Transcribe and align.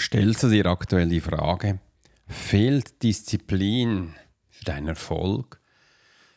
Stellst 0.00 0.42
du 0.42 0.48
dir 0.48 0.64
aktuell 0.64 1.10
die 1.10 1.20
Frage, 1.20 1.78
fehlt 2.26 3.02
Disziplin 3.02 4.14
für 4.48 4.64
deinen 4.64 4.88
Erfolg? 4.88 5.60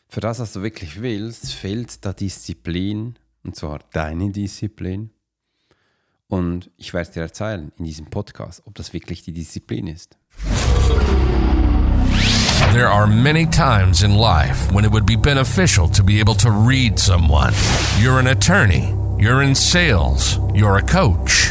Für 0.06 0.20
das, 0.20 0.38
was 0.38 0.52
du 0.52 0.62
wirklich 0.62 1.00
willst, 1.00 1.54
fehlt 1.54 2.04
da 2.04 2.12
Disziplin, 2.12 3.14
und 3.42 3.56
zwar 3.56 3.80
deine 3.94 4.30
Disziplin. 4.30 5.12
Und 6.28 6.70
ich 6.76 6.92
werde 6.92 7.10
dir 7.12 7.22
erzählen 7.22 7.72
in 7.78 7.86
diesem 7.86 8.04
Podcast, 8.10 8.62
ob 8.66 8.74
das 8.74 8.92
wirklich 8.92 9.22
die 9.22 9.32
Disziplin 9.32 9.86
ist. 9.86 10.18
There 12.74 12.90
are 12.90 13.06
many 13.06 13.46
times 13.46 14.02
in 14.02 14.14
life 14.14 14.70
when 14.74 14.84
it 14.84 14.92
would 14.92 15.06
be 15.06 15.16
beneficial 15.16 15.88
to 15.90 16.04
be 16.04 16.20
able 16.20 16.36
to 16.36 16.50
read 16.50 16.98
someone. 16.98 17.54
You're 17.98 18.18
an 18.18 18.26
attorney, 18.26 18.94
you're 19.18 19.42
in 19.42 19.54
sales, 19.54 20.38
you're 20.52 20.76
a 20.76 20.82
coach. 20.82 21.50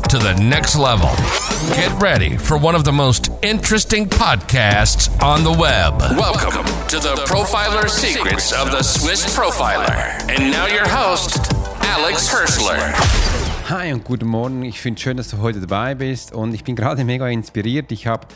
to 0.11 0.19
the 0.19 0.33
next 0.43 0.75
level. 0.75 1.07
Get 1.73 1.89
ready 2.01 2.35
for 2.35 2.57
one 2.57 2.75
of 2.75 2.83
the 2.83 2.91
most 2.91 3.29
interesting 3.41 4.09
podcasts 4.09 5.07
on 5.23 5.45
the 5.45 5.51
web. 5.51 6.01
Welcome 6.17 6.65
to 6.89 6.99
the 6.99 7.15
Profiler 7.25 7.87
Secrets 7.87 8.51
of 8.51 8.71
the 8.71 8.83
Swiss 8.83 9.25
Profiler. 9.33 10.19
And 10.29 10.51
now 10.51 10.67
your 10.67 10.85
host, 10.85 11.39
Alex 11.83 12.27
Hirschler. 12.27 12.91
Hi 13.69 13.93
und 13.93 14.03
guten 14.03 14.27
Morgen. 14.27 14.63
Ich 14.63 14.81
finde 14.81 14.97
es 14.97 15.01
schön, 15.01 15.15
dass 15.15 15.29
du 15.29 15.37
heute 15.37 15.61
dabei 15.61 15.95
bist 15.95 16.33
und 16.33 16.53
ich 16.53 16.65
bin 16.65 16.75
gerade 16.75 17.05
mega 17.05 17.29
inspiriert. 17.29 17.89
Ich 17.93 18.05
habe 18.05 18.27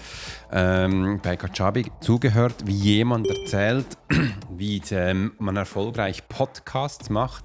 ähm, 0.54 1.20
bei 1.22 1.36
Kajabi 1.36 1.92
zugehört, 2.00 2.56
wie 2.64 2.72
jemand 2.72 3.28
erzählt, 3.28 3.88
wie 4.50 4.82
ähm, 4.92 5.34
man 5.40 5.58
erfolgreich 5.58 6.26
Podcasts 6.30 7.10
macht 7.10 7.44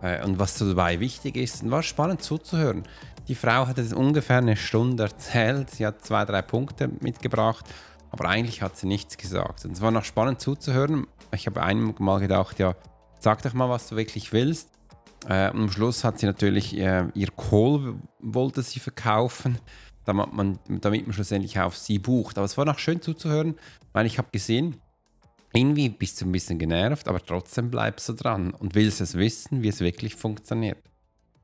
äh, 0.00 0.24
und 0.24 0.38
was 0.38 0.56
dabei 0.56 1.00
wichtig 1.00 1.36
ist. 1.36 1.64
Und 1.64 1.70
war 1.70 1.82
spannend 1.82 2.22
zuzuhören. 2.22 2.84
Die 3.28 3.34
Frau 3.34 3.66
hat 3.66 3.76
es 3.76 3.92
ungefähr 3.92 4.38
eine 4.38 4.56
Stunde 4.56 5.02
erzählt. 5.02 5.70
Sie 5.70 5.84
hat 5.84 6.02
zwei, 6.02 6.24
drei 6.24 6.40
Punkte 6.40 6.88
mitgebracht, 7.00 7.66
aber 8.10 8.26
eigentlich 8.26 8.62
hat 8.62 8.78
sie 8.78 8.86
nichts 8.86 9.18
gesagt. 9.18 9.66
Und 9.66 9.72
es 9.72 9.82
war 9.82 9.90
noch 9.90 10.04
spannend 10.04 10.40
zuzuhören. 10.40 11.06
Ich 11.34 11.46
habe 11.46 11.62
einmal 11.62 12.20
gedacht, 12.20 12.58
ja, 12.58 12.74
sag 13.20 13.42
doch 13.42 13.52
mal, 13.52 13.68
was 13.68 13.88
du 13.88 13.96
wirklich 13.96 14.32
willst. 14.32 14.70
Äh, 15.28 15.48
am 15.48 15.70
Schluss 15.70 16.04
hat 16.04 16.18
sie 16.18 16.24
natürlich 16.24 16.74
äh, 16.78 17.08
ihr 17.12 17.30
Kohl 17.32 17.96
wollte 18.20 18.62
sie 18.62 18.80
verkaufen, 18.80 19.58
damit 20.06 20.32
man, 20.32 20.58
damit 20.66 21.06
man 21.06 21.12
schlussendlich 21.12 21.60
auf 21.60 21.76
sie 21.76 21.98
bucht. 21.98 22.38
Aber 22.38 22.46
es 22.46 22.56
war 22.56 22.64
noch 22.64 22.78
schön 22.78 23.02
zuzuhören, 23.02 23.56
weil 23.92 24.06
ich 24.06 24.16
habe 24.16 24.28
gesehen, 24.32 24.76
irgendwie 25.52 25.90
bist 25.90 26.18
du 26.20 26.24
ein 26.24 26.32
bisschen 26.32 26.58
genervt, 26.58 27.08
aber 27.08 27.22
trotzdem 27.22 27.70
bleibst 27.70 28.08
du 28.08 28.14
dran 28.14 28.52
und 28.52 28.74
willst 28.74 29.02
es 29.02 29.16
wissen, 29.16 29.62
wie 29.62 29.68
es 29.68 29.80
wirklich 29.80 30.14
funktioniert. 30.14 30.78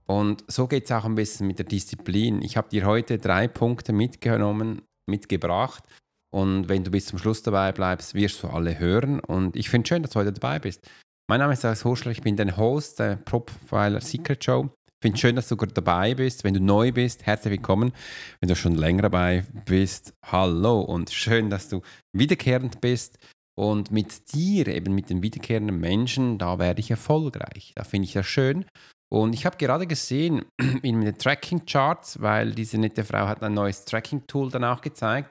Und 0.07 0.45
so 0.49 0.67
geht 0.67 0.85
es 0.85 0.93
auch 0.93 1.05
ein 1.05 1.15
bisschen 1.15 1.47
mit 1.47 1.59
der 1.59 1.67
Disziplin. 1.67 2.43
Ich 2.43 2.57
habe 2.57 2.69
dir 2.69 2.85
heute 2.85 3.19
drei 3.19 3.49
Punkte 3.49 3.93
mitgenommen, 3.93 4.83
mitgebracht. 5.07 5.85
Und 6.31 6.69
wenn 6.69 6.85
du 6.85 6.91
bis 6.91 7.07
zum 7.07 7.19
Schluss 7.19 7.43
dabei 7.43 7.73
bleibst, 7.73 8.15
wirst 8.15 8.43
du 8.43 8.49
alle 8.49 8.79
hören. 8.79 9.21
Und 9.21 9.57
ich 9.57 9.71
finde 9.71 9.85
es 9.85 9.89
schön, 9.89 10.03
dass 10.03 10.13
du 10.13 10.21
heute 10.21 10.33
dabei 10.33 10.59
bist. 10.59 10.87
Mein 11.29 11.41
Name 11.41 11.55
ist 11.55 11.65
Alex 11.65 11.85
Horschler, 11.85 12.13
ich 12.13 12.21
bin 12.21 12.37
dein 12.37 12.57
Host 12.57 12.99
der 12.99 13.17
Profiler 13.17 14.01
Secret 14.03 14.45
Show. 14.45 14.69
Ich 14.89 15.03
finde 15.03 15.15
es 15.15 15.21
schön, 15.21 15.37
dass 15.37 15.49
du 15.49 15.57
gerade 15.57 15.73
dabei 15.73 16.15
bist. 16.15 16.45
Wenn 16.45 16.55
du 16.55 16.61
neu 16.61 16.93
bist, 16.93 17.25
herzlich 17.25 17.53
willkommen. 17.53 17.93
Wenn 18.41 18.49
du 18.49 18.57
schon 18.57 18.75
länger 18.75 19.03
dabei 19.03 19.47
bist, 19.65 20.13
hallo 20.25 20.81
und 20.81 21.11
schön, 21.11 21.49
dass 21.49 21.71
du 21.71 21.81
wiederkehrend 22.13 22.81
bist. 22.81 23.19
Und 23.57 23.91
mit 23.91 24.35
dir, 24.35 24.67
eben 24.69 24.95
mit 24.95 25.09
den 25.09 25.23
wiederkehrenden 25.23 25.79
Menschen, 25.79 26.39
da 26.39 26.59
werde 26.59 26.81
ich 26.81 26.91
erfolgreich. 26.91 27.73
Da 27.77 27.85
finde 27.85 28.07
ich 28.07 28.13
das 28.13 28.27
schön. 28.27 28.67
Und 29.15 29.33
ich 29.33 29.47
habe 29.47 29.57
gerade 29.57 29.87
gesehen 29.87 30.45
in 30.83 31.01
den 31.01 31.17
Tracking 31.17 31.65
Charts, 31.67 32.21
weil 32.21 32.53
diese 32.53 32.79
nette 32.79 33.05
Frau 33.05 33.29
hat 33.29 33.45
ein 33.45 33.55
neues 33.55 33.85
Tracking 33.85 34.27
Tool 34.27 34.51
danach 34.51 34.81
gezeigt, 34.81 35.31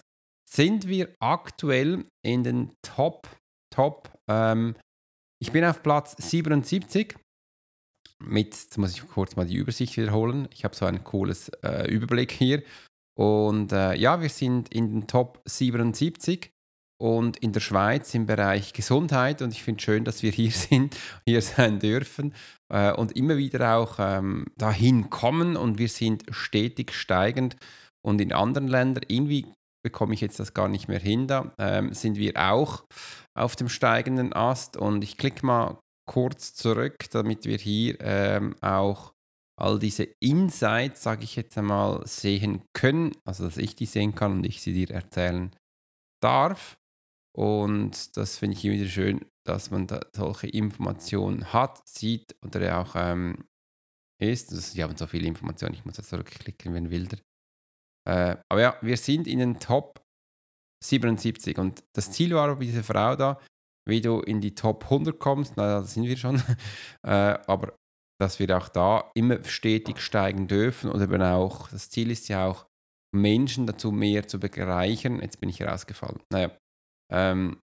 sind 0.49 0.87
wir 0.87 1.13
aktuell 1.19 2.05
in 2.25 2.45
den 2.45 2.71
Top, 2.81 3.27
Top 3.75 4.09
ähm, 4.29 4.75
ich 5.41 5.51
bin 5.51 5.65
auf 5.65 5.83
Platz 5.83 6.15
77. 6.17 7.17
Mit, 8.23 8.53
jetzt 8.53 8.77
muss 8.77 8.93
ich 8.93 9.05
kurz 9.05 9.35
mal 9.35 9.45
die 9.45 9.57
Übersicht 9.57 9.97
wiederholen. 9.97 10.47
Ich 10.53 10.63
habe 10.63 10.73
so 10.73 10.85
einen 10.85 11.03
cooles 11.03 11.49
äh, 11.61 11.91
Überblick 11.91 12.31
hier. 12.31 12.63
Und 13.19 13.73
äh, 13.73 13.95
ja, 13.95 14.21
wir 14.21 14.29
sind 14.29 14.73
in 14.73 14.93
den 14.93 15.07
Top 15.07 15.41
77 15.45 16.52
und 17.01 17.37
in 17.37 17.51
der 17.51 17.59
Schweiz 17.59 18.13
im 18.13 18.25
Bereich 18.25 18.73
Gesundheit. 18.73 19.41
Und 19.41 19.51
ich 19.51 19.63
finde 19.63 19.79
es 19.79 19.83
schön, 19.83 20.05
dass 20.05 20.23
wir 20.23 20.31
hier 20.31 20.51
sind, 20.51 20.95
hier 21.25 21.41
sein 21.41 21.79
dürfen 21.79 22.33
äh, 22.71 22.93
und 22.93 23.15
immer 23.15 23.37
wieder 23.37 23.77
auch 23.77 23.95
ähm, 23.99 24.45
dahin 24.57 25.09
kommen. 25.09 25.57
Und 25.57 25.77
wir 25.77 25.89
sind 25.89 26.23
stetig 26.31 26.93
steigend. 26.93 27.55
Und 28.05 28.19
in 28.19 28.33
anderen 28.33 28.67
Ländern, 28.67 29.05
irgendwie 29.07 29.47
bekomme 29.83 30.13
ich 30.13 30.21
jetzt 30.21 30.39
das 30.39 30.53
gar 30.53 30.67
nicht 30.67 30.87
mehr 30.87 30.99
hin, 30.99 31.27
da 31.27 31.53
ähm, 31.57 31.93
sind 31.93 32.17
wir 32.17 32.33
auch 32.37 32.85
auf 33.37 33.55
dem 33.55 33.69
steigenden 33.69 34.33
Ast. 34.33 34.77
Und 34.77 35.03
ich 35.03 35.17
klicke 35.17 35.45
mal 35.45 35.77
kurz 36.09 36.53
zurück, 36.53 37.09
damit 37.11 37.45
wir 37.45 37.57
hier 37.57 37.97
ähm, 38.01 38.55
auch 38.61 39.13
all 39.59 39.79
diese 39.79 40.03
Insights, 40.19 41.03
sage 41.03 41.23
ich 41.23 41.35
jetzt 41.35 41.57
einmal, 41.57 42.05
sehen 42.07 42.63
können. 42.73 43.11
Also, 43.25 43.45
dass 43.45 43.57
ich 43.57 43.75
die 43.75 43.85
sehen 43.85 44.15
kann 44.15 44.33
und 44.33 44.45
ich 44.45 44.61
sie 44.61 44.73
dir 44.73 44.89
erzählen 44.91 45.51
darf. 46.21 46.77
Und 47.35 48.15
das 48.15 48.37
finde 48.37 48.57
ich 48.57 48.65
immer 48.65 48.75
wieder 48.75 48.89
schön, 48.89 49.25
dass 49.45 49.71
man 49.71 49.87
da 49.87 50.01
solche 50.15 50.47
Informationen 50.47 51.51
hat, 51.51 51.87
sieht 51.87 52.35
oder 52.45 52.79
auch 52.79 52.95
ähm, 52.95 53.45
ist. 54.21 54.51
Also, 54.51 54.61
sie 54.61 54.83
haben 54.83 54.95
so 54.95 55.07
viele 55.07 55.27
Informationen, 55.27 55.73
ich 55.73 55.85
muss 55.85 55.95
da 55.95 56.03
zurückklicken 56.03 56.73
wie 56.73 56.77
ein 56.77 56.91
Wilder. 56.91 57.17
Äh, 58.07 58.37
aber 58.49 58.61
ja, 58.61 58.77
wir 58.81 58.97
sind 58.97 59.27
in 59.27 59.39
den 59.39 59.59
Top 59.59 60.03
77 60.83 61.57
und 61.57 61.83
das 61.95 62.11
Ziel 62.11 62.35
war 62.35 62.55
bei 62.55 62.65
dieser 62.65 62.83
Frau 62.83 63.15
da, 63.15 63.39
wie 63.87 64.01
du 64.01 64.19
in 64.19 64.41
die 64.41 64.55
Top 64.55 64.83
100 64.85 65.19
kommst, 65.19 65.53
na, 65.55 65.79
da 65.79 65.83
sind 65.83 66.03
wir 66.03 66.17
schon, 66.17 66.35
äh, 67.05 67.09
aber 67.47 67.75
dass 68.21 68.39
wir 68.39 68.55
auch 68.55 68.69
da 68.69 69.11
immer 69.15 69.43
stetig 69.43 69.99
steigen 69.99 70.47
dürfen 70.47 70.91
und 70.91 71.01
eben 71.01 71.21
auch, 71.21 71.69
das 71.69 71.89
Ziel 71.89 72.11
ist 72.11 72.27
ja 72.29 72.47
auch, 72.47 72.67
Menschen 73.15 73.67
dazu 73.67 73.91
mehr 73.91 74.27
zu 74.27 74.39
bereichern. 74.39 75.21
Jetzt 75.21 75.39
bin 75.39 75.49
ich 75.49 75.61
rausgefallen. 75.61 76.19
Naja, 76.31 76.51
ähm, 77.11 77.59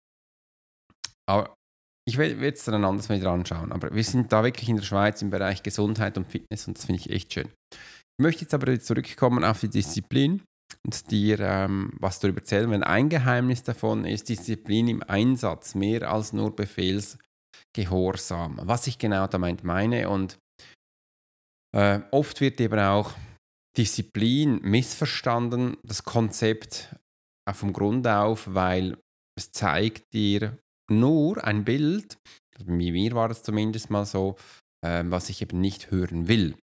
aber 1.28 1.54
ich 2.06 2.18
werde 2.18 2.34
jetzt 2.44 2.68
dann 2.68 2.84
anders 2.84 3.08
wieder 3.08 3.30
anschauen. 3.30 3.72
Aber 3.72 3.94
wir 3.94 4.04
sind 4.04 4.30
da 4.30 4.44
wirklich 4.44 4.68
in 4.68 4.76
der 4.76 4.84
Schweiz 4.84 5.22
im 5.22 5.30
Bereich 5.30 5.62
Gesundheit 5.62 6.18
und 6.18 6.30
Fitness 6.30 6.68
und 6.68 6.76
das 6.76 6.84
finde 6.84 7.00
ich 7.00 7.08
echt 7.10 7.32
schön. 7.32 7.48
Ich 7.72 8.22
möchte 8.22 8.42
jetzt 8.42 8.52
aber 8.54 8.78
zurückkommen 8.78 9.42
auf 9.42 9.60
die 9.60 9.70
Disziplin 9.70 10.42
und 10.86 11.10
dir 11.10 11.40
ähm, 11.40 11.94
was 11.98 12.20
darüber 12.20 12.40
erzählen. 12.40 12.70
Wenn 12.70 12.82
ein 12.82 13.08
Geheimnis 13.08 13.62
davon 13.62 14.04
ist 14.04 14.28
Disziplin 14.28 14.88
im 14.88 15.02
Einsatz, 15.02 15.74
mehr 15.74 16.10
als 16.10 16.34
nur 16.34 16.54
Befehlsgehorsam. 16.54 18.60
Was 18.62 18.86
ich 18.86 18.98
genau 18.98 19.26
damit 19.26 19.64
meine 19.64 20.10
und 20.10 20.36
äh, 21.74 22.00
oft 22.12 22.40
wird 22.40 22.60
eben 22.60 22.78
auch 22.78 23.12
Disziplin 23.76 24.60
missverstanden, 24.62 25.76
das 25.82 26.04
Konzept 26.04 26.94
vom 27.52 27.72
Grund 27.72 28.06
auf, 28.06 28.54
weil 28.54 28.96
es 29.36 29.50
zeigt 29.52 30.12
dir 30.12 30.58
nur 30.90 31.42
ein 31.44 31.64
Bild, 31.64 32.18
bei 32.58 32.72
mir 32.72 33.12
war 33.14 33.30
es 33.30 33.42
zumindest 33.42 33.90
mal 33.90 34.06
so, 34.06 34.36
äh, 34.84 35.02
was 35.06 35.28
ich 35.28 35.42
eben 35.42 35.60
nicht 35.60 35.90
hören 35.90 36.28
will. 36.28 36.54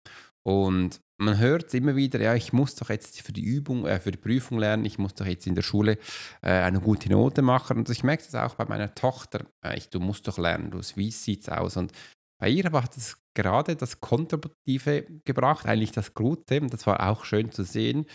Und 0.44 1.02
man 1.20 1.38
hört 1.38 1.74
immer 1.74 1.96
wieder, 1.96 2.20
ja, 2.20 2.34
ich 2.34 2.52
muss 2.52 2.76
doch 2.76 2.90
jetzt 2.90 3.22
für 3.22 3.32
die 3.32 3.44
Übung, 3.44 3.86
äh, 3.86 4.00
für 4.00 4.12
die 4.12 4.18
Prüfung 4.18 4.58
lernen, 4.58 4.86
ich 4.86 4.98
muss 4.98 5.14
doch 5.14 5.26
jetzt 5.26 5.46
in 5.46 5.56
der 5.56 5.62
Schule 5.62 5.98
äh, 6.42 6.50
eine 6.50 6.80
gute 6.80 7.10
Note 7.10 7.42
machen. 7.42 7.78
Und 7.78 7.90
ich 7.90 8.04
merke 8.04 8.24
das 8.24 8.36
auch 8.36 8.56
bei 8.56 8.66
meiner 8.66 8.96
Tochter, 8.96 9.46
äh, 9.64 9.78
ich, 9.78 9.90
du 9.90 10.00
musst 10.00 10.28
doch 10.28 10.38
lernen, 10.38 10.72
du, 10.72 10.80
wie 10.96 11.12
sieht 11.12 11.44
es 11.44 11.50
aus? 11.50 11.78
Und 11.78 11.92
bei 12.40 12.50
ihr 12.50 12.72
hat 12.72 12.98
es 12.98 13.18
gerade 13.36 13.76
das 13.76 14.02
Kontraproduktive 14.02 15.06
gebracht, 15.26 15.68
eigentlich 15.68 15.92
das 15.92 16.16
Gute. 16.16 16.60
Das 16.62 16.88
war 16.88 17.08
auch 17.08 17.24
schön 17.24 17.52
zu 17.52 17.64
sehen, 17.64 18.08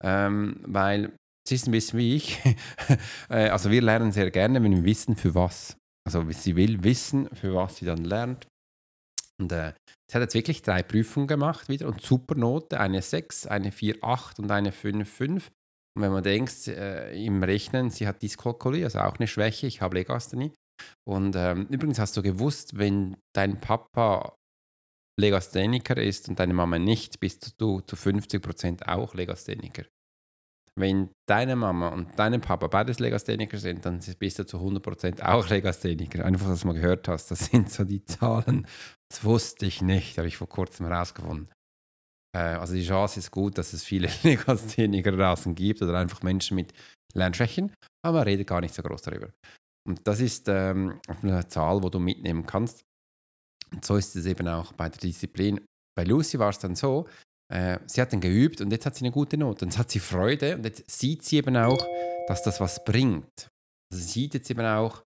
ähm, 0.00 0.60
weil 0.64 1.16
sie 1.46 1.54
ist 1.54 1.66
ein 1.66 1.72
bisschen 1.72 1.98
wie 1.98 2.16
ich. 2.16 2.38
Äh, 3.30 3.48
also 3.48 3.70
wir 3.70 3.80
lernen 3.80 4.12
sehr 4.12 4.30
gerne, 4.30 4.62
wenn 4.62 4.72
wir 4.72 4.84
wissen, 4.84 5.16
für 5.16 5.34
was. 5.34 5.76
Also 6.06 6.28
sie 6.30 6.56
will 6.56 6.84
wissen, 6.84 7.28
für 7.34 7.54
was 7.54 7.76
sie 7.76 7.86
dann 7.86 8.04
lernt. 8.04 8.46
Und 9.40 9.50
äh, 9.52 9.72
sie 10.10 10.14
hat 10.14 10.22
jetzt 10.22 10.34
wirklich 10.34 10.62
drei 10.62 10.82
Prüfungen 10.82 11.26
gemacht 11.26 11.68
wieder 11.68 11.88
und 11.88 12.02
super 12.02 12.34
Note, 12.34 12.78
eine 12.78 13.02
6, 13.02 13.46
eine 13.46 13.70
4,8 13.70 14.40
und 14.40 14.50
eine 14.50 14.70
5,5. 14.70 15.48
Und 15.96 16.02
wenn 16.02 16.12
man 16.12 16.22
denkt, 16.22 16.68
äh, 16.68 17.12
im 17.14 17.42
Rechnen, 17.42 17.90
sie 17.90 18.06
hat 18.06 18.22
Dyskalkulie, 18.22 18.84
also 18.84 19.00
auch 19.00 19.16
eine 19.16 19.26
Schwäche, 19.26 19.66
ich 19.66 19.80
habe 19.80 19.96
Legasthenie. 19.96 20.52
Und 21.08 21.36
ähm, 21.36 21.66
übrigens 21.70 21.98
hast 21.98 22.16
du 22.16 22.22
gewusst, 22.22 22.76
wenn 22.78 23.16
dein 23.34 23.60
Papa 23.60 24.34
Legastheniker 25.18 25.96
ist 25.96 26.28
und 26.28 26.38
deine 26.38 26.54
Mama 26.54 26.78
nicht, 26.78 27.20
bist 27.20 27.54
du 27.60 27.80
zu 27.80 27.96
50% 27.96 28.86
auch 28.88 29.14
Legastheniker. 29.14 29.84
Wenn 30.76 31.10
deine 31.28 31.54
Mama 31.54 31.88
und 31.88 32.18
dein 32.18 32.40
Papa 32.40 32.66
beides 32.66 32.98
Legastheniker 32.98 33.58
sind, 33.58 33.86
dann 33.86 34.00
bist 34.18 34.38
du 34.40 34.46
zu 34.46 34.58
100% 34.58 35.22
auch 35.22 35.48
Legastheniker. 35.48 36.24
Einfach, 36.24 36.48
dass 36.48 36.62
du 36.62 36.66
mal 36.66 36.72
gehört 36.72 37.06
hast, 37.06 37.30
das 37.30 37.46
sind 37.46 37.70
so 37.70 37.84
die 37.84 38.04
Zahlen. 38.04 38.66
Das 39.08 39.22
wusste 39.22 39.66
ich 39.66 39.82
nicht, 39.82 40.18
habe 40.18 40.26
ich 40.26 40.36
vor 40.36 40.48
kurzem 40.48 40.86
herausgefunden. 40.86 41.48
Äh, 42.36 42.56
also 42.56 42.74
die 42.74 42.84
Chance 42.84 43.20
ist 43.20 43.30
gut, 43.30 43.56
dass 43.56 43.72
es 43.72 43.84
viele 43.84 44.08
Legastheniker 44.22 45.12
draußen 45.12 45.54
gibt 45.54 45.80
oder 45.80 45.96
einfach 45.96 46.22
Menschen 46.22 46.56
mit 46.56 46.72
Lernschwächen, 47.14 47.72
aber 48.04 48.18
man 48.18 48.24
redet 48.24 48.48
gar 48.48 48.60
nicht 48.60 48.74
so 48.74 48.82
groß 48.82 49.02
darüber. 49.02 49.30
Und 49.86 50.06
das 50.08 50.20
ist 50.20 50.48
ähm, 50.48 51.00
eine 51.22 51.46
Zahl, 51.46 51.82
wo 51.82 51.88
du 51.88 52.00
mitnehmen 52.00 52.46
kannst. 52.46 52.84
Und 53.72 53.84
so 53.84 53.96
ist 53.96 54.16
es 54.16 54.26
eben 54.26 54.48
auch 54.48 54.72
bei 54.72 54.88
der 54.88 54.98
Disziplin. 54.98 55.60
Bei 55.96 56.04
Lucy 56.04 56.38
war 56.38 56.50
es 56.50 56.58
dann 56.58 56.74
so, 56.74 57.06
äh, 57.54 57.78
sie 57.86 58.00
hat 58.00 58.12
dann 58.12 58.20
geübt 58.20 58.60
und 58.60 58.72
jetzt 58.72 58.84
hat 58.84 58.96
sie 58.96 59.04
eine 59.04 59.12
gute 59.12 59.38
Note. 59.38 59.64
Und 59.64 59.70
jetzt 59.70 59.78
hat 59.78 59.90
sie 59.90 60.00
Freude 60.00 60.56
und 60.56 60.64
jetzt 60.64 60.90
sieht 60.90 61.24
sie 61.24 61.36
eben 61.36 61.56
auch, 61.56 61.86
dass 62.26 62.42
das 62.42 62.60
was 62.60 62.84
bringt. 62.84 63.48
Also 63.92 64.04
sie 64.04 64.12
sieht 64.12 64.34
jetzt 64.34 64.50
eben 64.50 64.66
auch, 64.66 65.02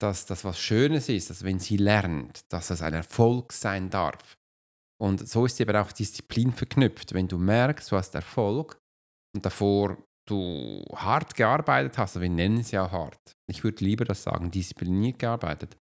dass 0.00 0.24
das 0.24 0.44
was 0.44 0.58
Schönes 0.58 1.08
ist, 1.08 1.30
dass 1.30 1.42
wenn 1.42 1.58
sie 1.58 1.76
lernt, 1.76 2.40
dass 2.48 2.68
das 2.68 2.80
ein 2.80 2.94
Erfolg 2.94 3.52
sein 3.52 3.90
darf. 3.90 4.36
Und 5.02 5.28
so 5.28 5.46
ist 5.46 5.60
eben 5.60 5.76
auch 5.76 5.90
Disziplin 5.90 6.52
verknüpft. 6.52 7.12
Wenn 7.12 7.26
du 7.26 7.38
merkst, 7.38 7.90
du 7.90 7.96
hast 7.96 8.14
Erfolg 8.14 8.78
und 9.34 9.44
davor 9.44 9.98
du 10.28 10.84
hart 10.94 11.34
gearbeitet 11.34 11.98
hast, 11.98 12.10
also 12.10 12.20
wir 12.20 12.30
nennen 12.30 12.60
es 12.60 12.70
ja 12.70 12.88
hart, 12.90 13.32
ich 13.50 13.64
würde 13.64 13.84
lieber 13.84 14.04
das 14.04 14.22
sagen, 14.22 14.50
diszipliniert 14.50 15.18
gearbeitet, 15.18 15.76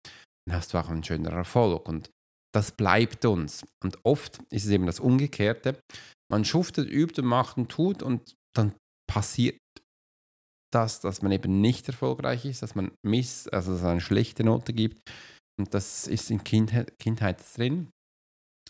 dann 0.46 0.56
hast 0.56 0.74
du 0.74 0.78
auch 0.78 0.90
einen 0.90 1.02
schönen 1.02 1.26
Erfolg. 1.26 1.88
Und 1.88 2.10
das 2.54 2.72
bleibt 2.72 3.24
uns. 3.24 3.66
Und 3.82 3.98
oft 4.04 4.38
ist 4.50 4.64
es 4.64 4.70
eben 4.70 4.86
das 4.86 5.00
Umgekehrte. 5.00 5.78
Man 6.30 6.44
schuftet, 6.44 6.88
übt 6.90 7.20
und 7.20 7.28
macht 7.28 7.56
und 7.56 7.68
tut 7.68 8.02
und 8.02 8.34
dann 8.56 8.74
passiert 9.10 9.58
das, 10.72 11.00
dass 11.00 11.22
man 11.22 11.32
eben 11.32 11.60
nicht 11.60 11.86
erfolgreich 11.88 12.44
ist, 12.44 12.62
dass 12.62 12.74
man 12.74 12.92
miss, 13.04 13.48
also 13.48 13.72
dass 13.72 13.80
es 13.80 13.86
eine 13.86 14.00
schlechte 14.00 14.44
Note 14.44 14.72
gibt. 14.72 15.00
Und 15.58 15.74
das 15.74 16.06
ist 16.06 16.30
in 16.30 16.42
Kindheit, 16.42 16.98
Kindheit 16.98 17.42
drin. 17.56 17.90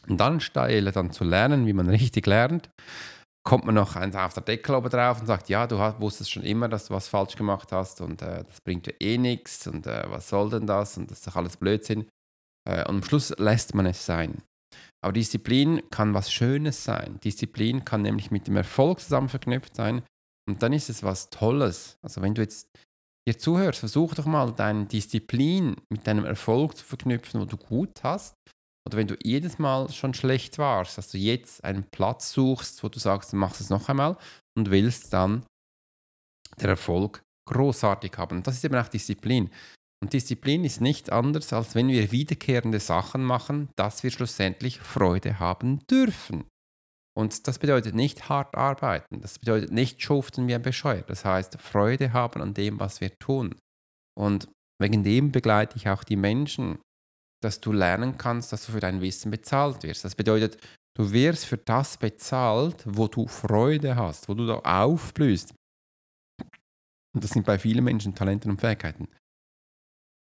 Und 0.07 0.19
dann 0.19 0.41
steile 0.41 0.93
dann 0.93 1.13
zu 1.13 1.25
lernen, 1.25 1.67
wie 1.67 1.73
man 1.73 1.89
richtig 1.91 2.27
lernt, 2.27 2.71
kommt 3.47 3.65
man 3.67 3.75
noch 3.75 3.97
eins 3.97 4.17
auf 4.17 4.35
der 4.35 4.43
Deckel 4.43 4.75
oben 4.75 4.89
drauf 4.89 5.21
und 5.21 5.27
sagt, 5.27 5.49
ja, 5.51 5.67
du 5.67 5.79
hast, 5.79 6.01
wusstest 6.01 6.31
schon 6.31 6.43
immer, 6.43 6.69
dass 6.69 6.87
du 6.87 6.95
was 6.95 7.09
falsch 7.09 7.37
gemacht 7.37 7.73
hast 7.73 8.01
und 8.01 8.23
äh, 8.23 8.45
das 8.45 8.59
bringt 8.67 8.87
dir 8.87 8.95
eh 9.01 9.19
nichts 9.19 9.67
und 9.67 9.87
äh, 9.87 10.05
was 10.09 10.29
soll 10.29 10.51
denn 10.51 10.67
das 10.67 10.97
und 10.97 11.11
das 11.11 11.19
ist 11.19 11.27
doch 11.27 11.37
alles 11.37 11.57
Blödsinn. 11.57 12.07
Äh, 12.69 12.81
und 12.89 12.97
am 12.97 13.03
Schluss 13.03 13.35
lässt 13.39 13.75
man 13.75 13.87
es 13.87 14.05
sein. 14.05 14.43
Aber 15.03 15.13
Disziplin 15.13 15.83
kann 15.91 16.15
was 16.15 16.33
Schönes 16.33 16.83
sein. 16.83 17.21
Disziplin 17.23 17.85
kann 17.85 18.03
nämlich 18.03 18.31
mit 18.31 18.47
dem 18.47 18.57
Erfolg 18.57 19.01
zusammen 19.01 19.29
verknüpft 19.29 19.77
sein 19.77 20.03
und 20.49 20.63
dann 20.63 20.73
ist 20.73 20.89
es 20.89 21.03
was 21.03 21.31
Tolles. 21.31 21.99
Also 22.03 22.23
wenn 22.23 22.35
du 22.35 22.43
jetzt 22.43 22.69
dir 23.29 23.39
zuhörst, 23.39 23.81
versuch 23.81 24.15
doch 24.15 24.27
mal 24.27 24.53
deine 24.53 24.87
Disziplin 24.87 25.77
mit 25.91 26.07
deinem 26.07 26.25
Erfolg 26.25 26.77
zu 26.77 26.85
verknüpfen, 26.85 27.41
wo 27.41 27.45
du 27.45 27.57
gut 27.57 28.03
hast 28.03 28.35
oder 28.87 28.99
wenn 28.99 29.07
du 29.07 29.17
jedes 29.23 29.59
Mal 29.59 29.91
schon 29.91 30.15
schlecht 30.15 30.59
warst, 30.59 30.99
dass 30.99 31.11
du 31.11 31.19
jetzt 31.19 31.65
einen 31.65 31.85
Platz 31.85 32.33
suchst, 32.33 32.83
wo 32.83 32.89
du 32.89 32.99
sagst, 32.99 33.33
du 33.33 33.37
machst 33.37 33.61
es 33.61 33.71
noch 33.71 33.89
einmal 33.89 34.17
und 34.57 34.71
willst 34.71 35.13
dann 35.13 35.45
den 36.61 36.69
Erfolg 36.69 37.23
großartig 37.49 38.13
haben. 38.17 38.39
Und 38.39 38.47
das 38.47 38.57
ist 38.57 38.65
eben 38.65 38.77
auch 38.77 38.89
Disziplin. 38.89 39.51
Und 40.05 40.13
Disziplin 40.13 40.67
ist 40.67 40.83
nicht 40.83 41.13
anders, 41.13 41.51
als 41.55 41.75
wenn 41.75 41.89
wir 41.89 42.13
wiederkehrende 42.13 42.79
Sachen 42.79 43.25
machen, 43.25 43.71
dass 43.75 44.03
wir 44.03 44.11
schlussendlich 44.11 44.79
Freude 44.79 45.39
haben 45.39 45.79
dürfen. 45.87 46.45
Und 47.17 47.49
das 47.49 47.59
bedeutet 47.59 47.95
nicht 47.95 48.29
hart 48.29 48.55
arbeiten, 48.55 49.23
das 49.23 49.39
bedeutet 49.39 49.73
nicht 49.73 50.03
schuften 50.03 50.47
wie 50.47 50.55
ein 50.55 50.61
Bescheuer. 50.61 51.01
Das 51.01 51.25
heißt 51.25 51.59
Freude 51.59 52.13
haben 52.13 52.43
an 52.43 52.53
dem, 52.53 52.79
was 52.81 53.01
wir 53.01 53.19
tun. 53.19 53.55
Und 54.15 54.47
wegen 54.79 55.05
dem 55.05 55.33
begleite 55.33 55.79
ich 55.79 55.89
auch 55.89 56.05
die 56.05 56.17
Menschen, 56.17 56.81
dass 57.43 57.63
du 57.63 57.73
lernen 57.73 58.19
kannst, 58.19 58.53
dass 58.53 58.67
du 58.67 58.73
für 58.73 58.81
dein 58.81 59.01
Wissen 59.01 59.31
bezahlt 59.31 59.85
wirst. 59.85 60.05
Das 60.05 60.15
bedeutet, 60.15 60.59
du 60.99 61.13
wirst 61.13 61.47
für 61.47 61.57
das 61.57 61.97
bezahlt, 61.97 62.85
wo 62.87 63.09
du 63.09 63.27
Freude 63.27 63.97
hast, 63.97 64.29
wo 64.29 64.35
du 64.35 64.47
da 64.47 64.59
aufblühst. 64.59 65.55
Und 67.15 67.25
das 67.25 67.31
sind 67.31 67.47
bei 67.47 67.59
vielen 67.59 67.85
Menschen 67.85 68.15
Talenten 68.15 68.51
und 68.51 68.61
Fähigkeiten. 68.61 69.09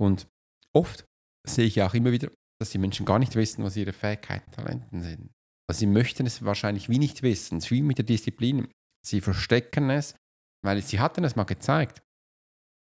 Und 0.01 0.29
oft 0.75 1.05
sehe 1.47 1.67
ich 1.67 1.83
auch 1.83 1.95
immer 1.95 2.13
wieder, 2.13 2.31
dass 2.61 2.71
die 2.71 2.79
Menschen 2.79 3.07
gar 3.07 3.19
nicht 3.19 3.35
wissen, 3.35 3.65
was 3.65 3.77
ihre 3.77 3.93
Fähigkeiten, 3.93 4.51
Talenten 4.51 5.03
sind. 5.03 5.31
Also 5.69 5.81
sie 5.81 5.87
möchten 5.87 6.27
es 6.27 6.45
wahrscheinlich 6.45 6.89
wie 6.89 6.99
nicht 6.99 7.23
wissen. 7.23 7.59
Es 7.59 7.71
wie 7.71 7.83
mit 7.83 7.99
der 7.99 8.05
Disziplin. 8.05 8.69
Sie 9.05 9.21
verstecken 9.21 9.91
es, 9.91 10.15
weil 10.65 10.83
sie 10.83 11.01
hatten 11.01 11.25
es 11.25 11.37
mal 11.37 11.45
gezeigt. 11.45 12.03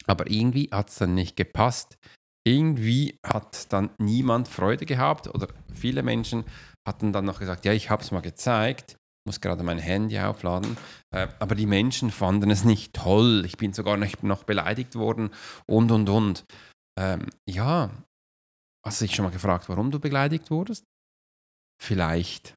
Aber 0.06 0.30
irgendwie 0.30 0.68
hat 0.70 0.90
es 0.90 0.96
dann 0.96 1.14
nicht 1.14 1.36
gepasst 1.36 1.98
irgendwie 2.46 3.18
hat 3.26 3.72
dann 3.72 3.90
niemand 3.98 4.46
Freude 4.46 4.86
gehabt 4.86 5.26
oder 5.26 5.48
viele 5.74 6.04
Menschen 6.04 6.44
hatten 6.86 7.12
dann 7.12 7.24
noch 7.24 7.40
gesagt, 7.40 7.64
ja, 7.64 7.72
ich 7.72 7.90
habe 7.90 8.02
es 8.02 8.12
mal 8.12 8.20
gezeigt, 8.20 8.96
muss 9.26 9.40
gerade 9.40 9.64
mein 9.64 9.78
Handy 9.78 10.20
aufladen, 10.20 10.76
äh, 11.12 11.26
aber 11.40 11.56
die 11.56 11.66
Menschen 11.66 12.12
fanden 12.12 12.50
es 12.50 12.64
nicht 12.64 12.94
toll, 12.94 13.42
ich 13.44 13.56
bin 13.56 13.72
sogar 13.72 13.96
noch 13.96 14.44
beleidigt 14.44 14.94
worden 14.94 15.30
und, 15.66 15.90
und, 15.90 16.08
und. 16.08 16.44
Ähm, 16.98 17.28
ja, 17.48 17.90
hast 18.84 19.00
du 19.00 19.04
dich 19.04 19.14
schon 19.14 19.24
mal 19.24 19.32
gefragt, 19.32 19.68
warum 19.68 19.90
du 19.90 20.00
beleidigt 20.00 20.50
wurdest? 20.50 20.84
Vielleicht 21.82 22.54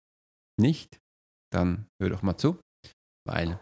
nicht, 0.59 0.99
dann 1.53 1.87
hör 2.01 2.09
doch 2.09 2.21
mal 2.21 2.37
zu, 2.37 2.59
weil 3.27 3.61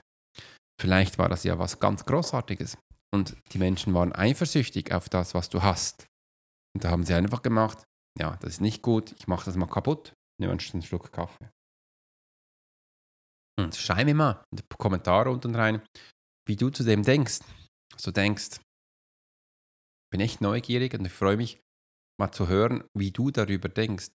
vielleicht 0.79 1.17
war 1.17 1.29
das 1.29 1.43
ja 1.43 1.57
was 1.57 1.79
ganz 1.79 2.05
Großartiges 2.05 2.77
und 3.13 3.35
die 3.53 3.57
Menschen 3.57 3.93
waren 3.93 4.13
eifersüchtig 4.13 4.91
auf 4.93 5.09
das, 5.09 5.33
was 5.33 5.49
du 5.49 5.63
hast. 5.63 6.05
Und 6.75 6.83
da 6.83 6.91
haben 6.91 7.03
sie 7.03 7.13
einfach 7.13 7.41
gemacht, 7.41 7.83
ja, 8.19 8.35
das 8.37 8.53
ist 8.53 8.61
nicht 8.61 8.81
gut, 8.81 9.13
ich 9.13 9.27
mache 9.27 9.45
das 9.45 9.55
mal 9.55 9.67
kaputt, 9.67 10.13
nehme 10.39 10.53
einen 10.53 10.81
Schluck 10.81 11.11
Kaffee. 11.11 11.49
Und 13.59 13.75
schreib 13.75 14.05
mir 14.05 14.13
mal 14.13 14.43
in 14.51 14.57
die 14.57 14.63
Kommentare 14.77 15.31
unten 15.31 15.55
rein, 15.55 15.81
wie 16.47 16.55
du 16.55 16.69
zu 16.69 16.83
dem 16.83 17.01
denkst. 17.01 17.39
Also 17.93 18.11
denkst, 18.11 18.59
bin 20.11 20.21
echt 20.21 20.41
neugierig 20.41 20.93
und 20.93 21.05
ich 21.05 21.13
freue 21.13 21.37
mich 21.37 21.59
mal 22.19 22.31
zu 22.31 22.47
hören, 22.47 22.83
wie 22.97 23.11
du 23.11 23.31
darüber 23.31 23.69
denkst. 23.69 24.11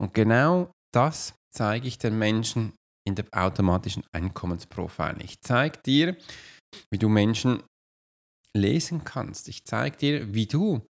Und 0.00 0.14
genau 0.14 0.72
das 0.92 1.34
zeige 1.52 1.86
ich 1.86 1.98
den 1.98 2.18
Menschen 2.18 2.72
in 3.06 3.14
der 3.14 3.26
automatischen 3.32 4.04
Einkommensprofile. 4.12 5.22
Ich 5.22 5.40
zeige 5.40 5.78
dir, 5.78 6.16
wie 6.90 6.98
du 6.98 7.08
Menschen 7.08 7.62
lesen 8.56 9.04
kannst. 9.04 9.48
Ich 9.48 9.64
zeige 9.64 9.96
dir, 9.96 10.34
wie 10.34 10.46
du 10.46 10.84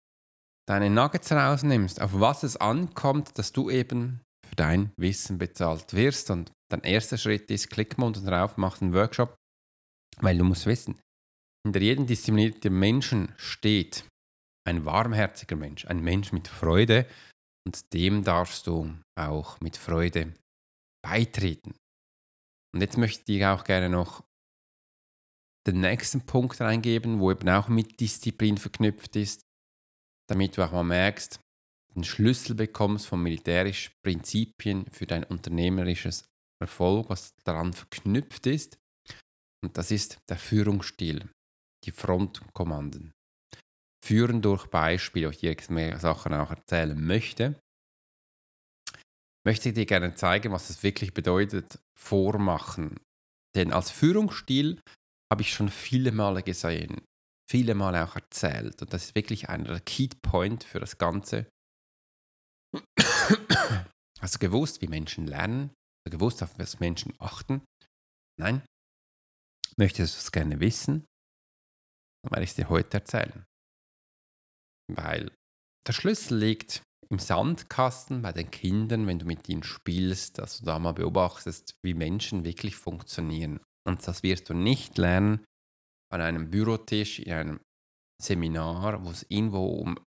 deine 0.66 0.90
Nuggets 0.90 1.32
rausnimmst, 1.32 2.00
auf 2.00 2.12
was 2.14 2.42
es 2.42 2.56
ankommt, 2.56 3.38
dass 3.38 3.52
du 3.52 3.70
eben 3.70 4.20
für 4.48 4.56
dein 4.56 4.92
Wissen 4.96 5.38
bezahlt 5.38 5.92
wirst. 5.92 6.30
Und 6.30 6.52
dein 6.70 6.82
erster 6.82 7.18
Schritt 7.18 7.50
ist, 7.50 7.70
klick 7.70 7.98
mal 7.98 8.06
unten 8.06 8.26
drauf, 8.26 8.56
mach 8.56 8.80
einen 8.80 8.94
Workshop, 8.94 9.34
weil 10.20 10.38
du 10.38 10.44
musst 10.44 10.66
wissen, 10.66 10.98
hinter 11.66 11.80
jedem 11.80 12.06
disziplinierten 12.06 12.78
Menschen 12.78 13.32
steht 13.36 14.04
ein 14.66 14.84
warmherziger 14.84 15.56
Mensch, 15.56 15.86
ein 15.86 16.02
Mensch 16.02 16.32
mit 16.32 16.48
Freude 16.48 17.06
und 17.66 17.92
dem 17.92 18.24
darfst 18.24 18.66
du 18.66 18.94
auch 19.18 19.60
mit 19.60 19.76
Freude 19.76 20.34
beitreten. 21.02 21.74
Und 22.74 22.80
jetzt 22.80 22.98
möchte 22.98 23.32
ich 23.32 23.44
auch 23.44 23.64
gerne 23.64 23.88
noch 23.88 24.24
den 25.66 25.80
nächsten 25.80 26.26
Punkt 26.26 26.60
reingeben, 26.60 27.20
wo 27.20 27.30
eben 27.30 27.48
auch 27.48 27.68
mit 27.68 28.00
Disziplin 28.00 28.58
verknüpft 28.58 29.16
ist 29.16 29.44
damit 30.28 30.56
du 30.56 30.62
auch 30.62 30.72
mal 30.72 30.84
merkst, 30.84 31.40
den 31.94 32.04
Schlüssel 32.04 32.54
bekommst 32.54 33.06
von 33.06 33.22
militärischen 33.22 33.92
Prinzipien 34.04 34.86
für 34.90 35.06
dein 35.06 35.24
unternehmerisches 35.24 36.24
Erfolg, 36.60 37.10
was 37.10 37.34
daran 37.44 37.72
verknüpft 37.72 38.46
ist. 38.46 38.78
Und 39.62 39.76
das 39.76 39.90
ist 39.90 40.18
der 40.28 40.36
Führungsstil, 40.36 41.30
die 41.84 41.92
Frontkommanden. 41.92 43.12
Führen 44.04 44.42
durch 44.42 44.66
Beispiele, 44.66 45.30
ich 45.30 45.38
dir 45.38 45.56
mehr 45.70 45.98
Sachen 45.98 46.34
auch 46.34 46.50
erzählen 46.50 47.02
möchte. 47.02 47.58
Möchte 49.46 49.70
ich 49.70 49.74
dir 49.74 49.86
gerne 49.86 50.14
zeigen, 50.14 50.52
was 50.52 50.68
es 50.68 50.82
wirklich 50.82 51.14
bedeutet, 51.14 51.78
vormachen. 51.98 53.00
Denn 53.54 53.72
als 53.72 53.90
Führungsstil 53.90 54.78
habe 55.32 55.40
ich 55.40 55.54
schon 55.54 55.70
viele 55.70 56.12
Male 56.12 56.42
gesehen, 56.42 57.00
viele 57.50 57.74
Male 57.74 58.04
auch 58.04 58.14
erzählt. 58.14 58.82
Und 58.82 58.92
das 58.92 59.06
ist 59.06 59.14
wirklich 59.14 59.48
einer 59.48 59.64
der 59.64 59.80
Key 59.80 60.08
Point 60.20 60.64
für 60.64 60.80
das 60.80 60.98
Ganze. 60.98 61.46
Hast 64.20 64.34
du 64.34 64.38
gewusst, 64.38 64.82
wie 64.82 64.88
Menschen 64.88 65.26
lernen? 65.26 65.70
Hast 65.70 66.06
du 66.06 66.10
gewusst, 66.10 66.42
auf 66.42 66.58
was 66.58 66.78
Menschen 66.78 67.14
achten? 67.18 67.62
Nein. 68.38 68.62
Möchtest 69.78 70.14
du 70.14 70.18
es 70.18 70.32
gerne 70.32 70.60
wissen? 70.60 71.06
Dann 72.22 72.32
werde 72.32 72.44
ich 72.44 72.50
es 72.50 72.56
dir 72.56 72.68
heute 72.68 72.98
erzählen. 72.98 73.44
Weil 74.92 75.30
der 75.86 75.92
Schlüssel 75.92 76.38
liegt 76.38 76.82
im 77.10 77.18
Sandkasten 77.18 78.22
bei 78.22 78.32
den 78.32 78.50
Kindern, 78.50 79.06
wenn 79.06 79.18
du 79.18 79.26
mit 79.26 79.48
ihnen 79.48 79.62
spielst, 79.62 80.38
dass 80.38 80.58
du 80.58 80.64
da 80.64 80.78
mal 80.78 80.92
beobachtest, 80.92 81.74
wie 81.84 81.94
Menschen 81.94 82.44
wirklich 82.44 82.76
funktionieren. 82.76 83.60
Und 83.86 84.06
das 84.06 84.22
wirst 84.22 84.48
du 84.48 84.54
nicht 84.54 84.96
lernen 84.98 85.44
an 86.10 86.20
einem 86.20 86.50
Bürotisch, 86.50 87.18
in 87.18 87.32
einem 87.32 87.60
Seminar, 88.22 89.04
wo 89.04 89.10
es 89.10 89.26
irgendwo 89.28 89.66
um 89.66 89.98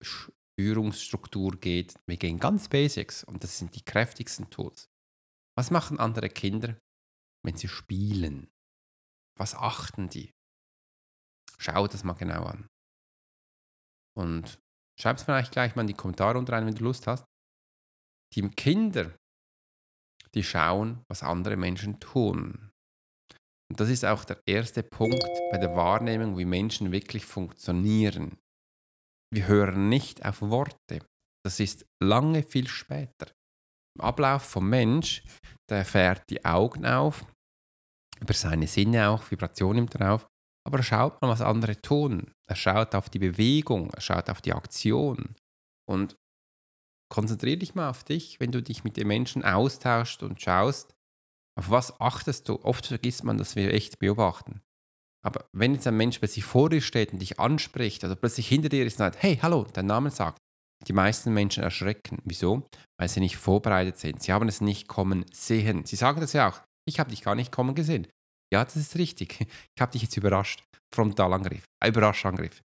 Führungsstruktur 0.59 1.59
geht. 1.61 1.95
Wir 2.07 2.17
gehen 2.17 2.39
ganz 2.39 2.69
Basics 2.69 3.25
und 3.25 3.45
das 3.45 3.59
sind 3.59 3.75
die 3.77 3.85
kräftigsten 3.85 4.49
Tools. 4.51 4.89
Was 5.57 5.71
machen 5.71 5.99
andere 5.99 6.31
Kinder, 6.31 6.79
wenn 7.45 7.57
sie 7.57 7.69
spielen? 7.69 8.49
Was 9.39 9.55
achten 9.55 10.09
die? 10.09 10.33
Schau 11.59 11.87
das 11.87 12.05
mal 12.05 12.15
genau 12.15 12.45
an. 12.45 12.69
Und 14.17 14.59
schreib 14.99 15.17
es 15.17 15.23
vielleicht 15.25 15.53
gleich 15.53 15.77
mal 15.77 15.83
in 15.83 15.89
die 15.89 15.95
Kommentare 15.95 16.39
unter 16.39 16.55
rein, 16.55 16.67
wenn 16.67 16.75
du 16.75 16.85
Lust 16.85 17.07
hast. 17.07 17.25
Die 18.35 18.49
Kinder, 18.51 19.15
die 20.35 20.43
schauen, 20.43 21.03
was 21.09 21.23
andere 21.23 21.57
Menschen 21.57 22.01
tun. 22.01 22.71
Und 23.71 23.81
das 23.81 23.89
ist 23.89 24.05
auch 24.05 24.25
der 24.25 24.41
erste 24.47 24.83
Punkt 24.83 25.25
bei 25.51 25.59
der 25.59 25.75
Wahrnehmung, 25.75 26.39
wie 26.39 26.45
Menschen 26.45 26.93
wirklich 26.93 27.25
funktionieren. 27.25 28.39
Wir 29.33 29.49
hören 29.49 29.89
nicht 29.89 30.25
auf 30.25 30.41
Worte. 30.41 31.05
Das 31.45 31.61
ist 31.61 31.87
lange 32.03 32.43
viel 32.43 32.69
später. 32.69 33.33
Im 33.97 34.05
Ablauf 34.05 34.43
vom 34.43 34.69
Mensch, 34.69 35.25
der 35.71 35.85
fährt 35.85 36.29
die 36.31 36.45
Augen 36.45 36.85
auf, 36.87 37.27
über 38.21 38.35
seine 38.35 38.67
Sinne 38.67 39.09
auch, 39.09 39.31
Vibration 39.31 39.77
nimmt 39.77 39.95
er 39.97 40.15
auf, 40.15 40.29
aber 40.67 40.79
er 40.79 40.85
schaut 40.85 41.23
mal, 41.23 41.29
was 41.29 41.41
andere 41.41 41.81
tun. 41.81 42.33
Er 42.51 42.57
schaut 42.57 42.95
auf 42.97 43.09
die 43.09 43.21
Bewegung, 43.21 43.91
er 43.91 44.01
schaut 44.01 44.29
auf 44.29 44.43
die 44.43 44.53
Aktion. 44.53 45.37
Und 45.89 46.17
konzentriere 47.09 47.59
dich 47.59 47.77
mal 47.77 47.89
auf 47.89 48.03
dich, 48.03 48.41
wenn 48.41 48.51
du 48.51 48.61
dich 48.61 48.83
mit 48.83 48.97
den 48.97 49.07
Menschen 49.07 49.45
austauschst 49.45 50.25
und 50.25 50.43
schaust, 50.43 50.95
auf 51.57 51.71
was 51.71 52.01
achtest 52.01 52.49
du? 52.49 52.61
Oft 52.65 52.87
vergisst 52.87 53.23
man, 53.23 53.39
dass 53.39 53.55
wir 53.55 53.73
echt 53.73 54.01
beobachten. 54.01 54.61
Aber 55.25 55.49
wenn 55.53 55.75
jetzt 55.75 55.87
ein 55.87 55.97
Mensch 55.97 56.19
plötzlich 56.19 56.45
vor 56.45 56.69
dir 56.69 56.81
steht 56.81 57.13
und 57.13 57.21
dich 57.21 57.39
anspricht 57.39 58.03
oder 58.03 58.17
plötzlich 58.17 58.49
hinter 58.49 58.69
dir 58.69 58.85
ist 58.85 58.95
und 58.95 58.99
sagt, 58.99 59.23
hey, 59.23 59.39
hallo, 59.41 59.67
dein 59.73 59.87
Name 59.87 60.11
sagt, 60.11 60.39
die 60.87 60.93
meisten 60.93 61.33
Menschen 61.33 61.63
erschrecken. 61.63 62.19
Wieso? 62.25 62.69
Weil 62.99 63.09
sie 63.09 63.21
nicht 63.21 63.37
vorbereitet 63.37 63.99
sind. 63.99 64.23
Sie 64.23 64.33
haben 64.33 64.49
es 64.49 64.61
nicht 64.61 64.89
kommen 64.89 65.25
sehen. 65.33 65.85
Sie 65.85 65.97
sagen 65.97 66.21
das 66.21 66.33
ja 66.33 66.49
auch. 66.49 66.61
Ich 66.89 67.01
habe 67.01 67.11
dich 67.11 67.23
gar 67.23 67.35
nicht 67.35 67.53
kommen 67.53 67.75
gesehen. 67.75 68.07
Ja, 68.53 68.65
das 68.65 68.77
ist 68.77 68.97
richtig. 68.97 69.41
Ich 69.41 69.81
habe 69.81 69.93
dich 69.93 70.03
jetzt 70.03 70.17
überrascht. 70.17 70.63
Frontalangriff, 70.95 71.65
Überraschangriff, 71.85 72.63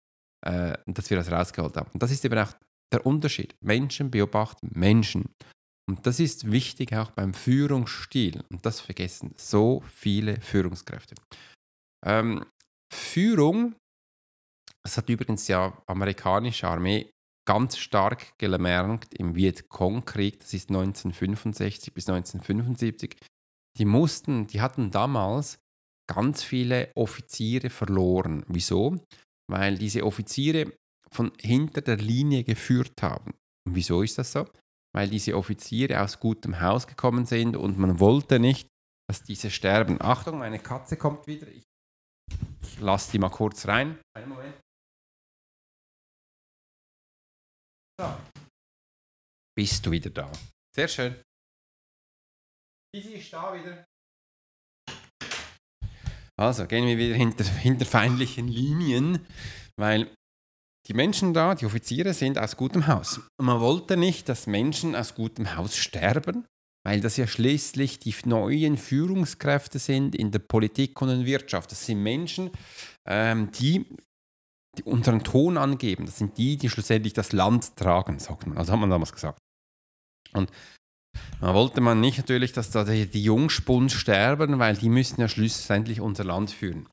äh, 0.46 0.78
dass 0.86 1.10
wir 1.10 1.18
das 1.18 1.32
rausgeholt 1.32 1.78
haben. 1.78 1.90
Und 1.94 2.04
das 2.04 2.12
ist 2.12 2.26
eben 2.26 2.38
auch 2.38 2.54
der 2.92 3.06
Unterschied. 3.06 3.56
Menschen 3.62 4.12
beobachten 4.12 4.70
Menschen. 4.74 5.34
Und 5.88 6.06
das 6.06 6.20
ist 6.20 6.52
wichtig 6.52 6.94
auch 6.94 7.12
beim 7.12 7.34
Führungsstil. 7.34 8.44
Und 8.50 8.66
das 8.66 8.82
vergessen 8.82 9.34
so 9.38 9.82
viele 9.88 10.40
Führungskräfte. 10.42 11.16
Ähm, 12.06 12.46
Führung, 12.94 13.76
das 14.84 14.98
hat 14.98 15.10
übrigens 15.10 15.48
ja 15.48 15.82
amerikanische 15.88 16.68
Armee 16.68 17.10
ganz 17.48 17.78
stark 17.78 18.38
gelernt 18.38 19.08
im 19.16 19.36
Vietcong-Krieg, 19.36 20.40
das 20.40 20.54
ist 20.54 20.70
1965 20.70 21.94
bis 21.94 22.08
1975. 22.08 23.16
Die 23.78 23.86
mussten, 23.86 24.46
die 24.46 24.62
hatten 24.62 24.92
damals 24.92 25.58
ganz 26.10 26.44
viele 26.44 26.92
Offiziere 26.96 27.70
verloren. 27.70 28.44
Wieso? 28.48 28.98
Weil 29.50 29.78
diese 29.78 30.04
Offiziere 30.04 30.74
von 31.12 31.32
hinter 31.40 31.82
der 31.82 31.98
Linie 31.98 32.44
geführt 32.44 33.02
haben. 33.02 33.32
Und 33.66 33.76
wieso 33.76 34.02
ist 34.02 34.18
das 34.18 34.32
so? 34.32 34.46
Weil 34.96 35.10
diese 35.10 35.38
Offiziere 35.38 36.02
aus 36.02 36.20
gutem 36.20 36.60
Haus 36.60 36.88
gekommen 36.88 37.26
sind 37.26 37.56
und 37.56 37.78
man 37.78 38.00
wollte 38.00 38.40
nicht, 38.40 38.68
dass 39.08 39.24
diese 39.24 39.52
sterben. 39.52 40.02
Achtung, 40.02 40.40
meine 40.40 40.60
Katze 40.60 40.98
kommt 40.98 41.28
wieder. 41.28 41.48
Ich, 41.48 41.64
lasse 42.80 43.12
die 43.12 43.20
mal 43.20 43.30
kurz 43.30 43.68
rein. 43.68 44.00
Einen 44.16 44.30
Moment. 44.30 44.56
So. 48.00 48.18
Bist 49.56 49.86
du 49.86 49.92
wieder 49.92 50.10
da? 50.10 50.32
Sehr 50.76 50.88
schön. 50.88 51.22
Easy 52.96 53.14
ist 53.14 53.32
da 53.32 53.54
wieder. 53.54 53.89
Also 56.40 56.66
gehen 56.68 56.88
wir 56.88 56.98
wieder 56.98 57.16
hinter, 57.16 57.44
hinter 57.60 57.86
feindlichen 57.86 58.48
Linien, 58.48 59.26
weil 59.78 60.10
die 60.88 60.94
Menschen 60.94 61.34
da, 61.34 61.54
die 61.54 61.66
Offiziere, 61.66 62.14
sind 62.14 62.38
aus 62.38 62.56
gutem 62.56 62.88
Haus. 62.88 63.20
Man 63.42 63.60
wollte 63.60 63.98
nicht, 63.98 64.30
dass 64.30 64.48
Menschen 64.48 64.96
aus 64.96 65.16
gutem 65.16 65.56
Haus 65.58 65.76
sterben, 65.76 66.46
weil 66.86 67.02
das 67.02 67.18
ja 67.18 67.28
schließlich 67.28 68.00
die 68.00 68.16
neuen 68.24 68.78
Führungskräfte 68.78 69.80
sind 69.80 70.16
in 70.16 70.32
der 70.32 70.40
Politik 70.40 71.00
und 71.02 71.10
in 71.10 71.20
der 71.20 71.28
Wirtschaft. 71.28 71.72
Das 71.72 71.86
sind 71.86 72.02
Menschen, 72.02 72.52
ähm, 73.06 73.52
die, 73.52 73.86
die 74.78 74.84
unseren 74.84 75.24
Ton 75.24 75.58
angeben. 75.58 76.06
Das 76.06 76.18
sind 76.20 76.38
die, 76.38 76.56
die 76.56 76.70
schlussendlich 76.70 77.14
das 77.14 77.34
Land 77.34 77.76
tragen, 77.76 78.18
sagt 78.18 78.48
man. 78.48 78.58
Also 78.58 78.72
hat 78.72 78.80
man 78.80 78.90
damals 78.90 79.12
gesagt. 79.12 79.40
Und 80.32 80.50
da 81.42 81.54
wollte 81.54 81.82
man 81.82 82.00
nicht 82.00 82.18
natürlich, 82.18 82.52
dass 82.54 82.72
da 82.72 82.84
die, 82.84 83.06
die 83.06 83.90
sterben, 83.90 84.60
weil 84.60 84.76
die 84.76 84.90
müssen 84.90 85.22
ja 85.22 85.30
schlussendlich 85.30 86.02
unser 86.02 86.24
Land 86.24 86.52
führen. 86.52 86.88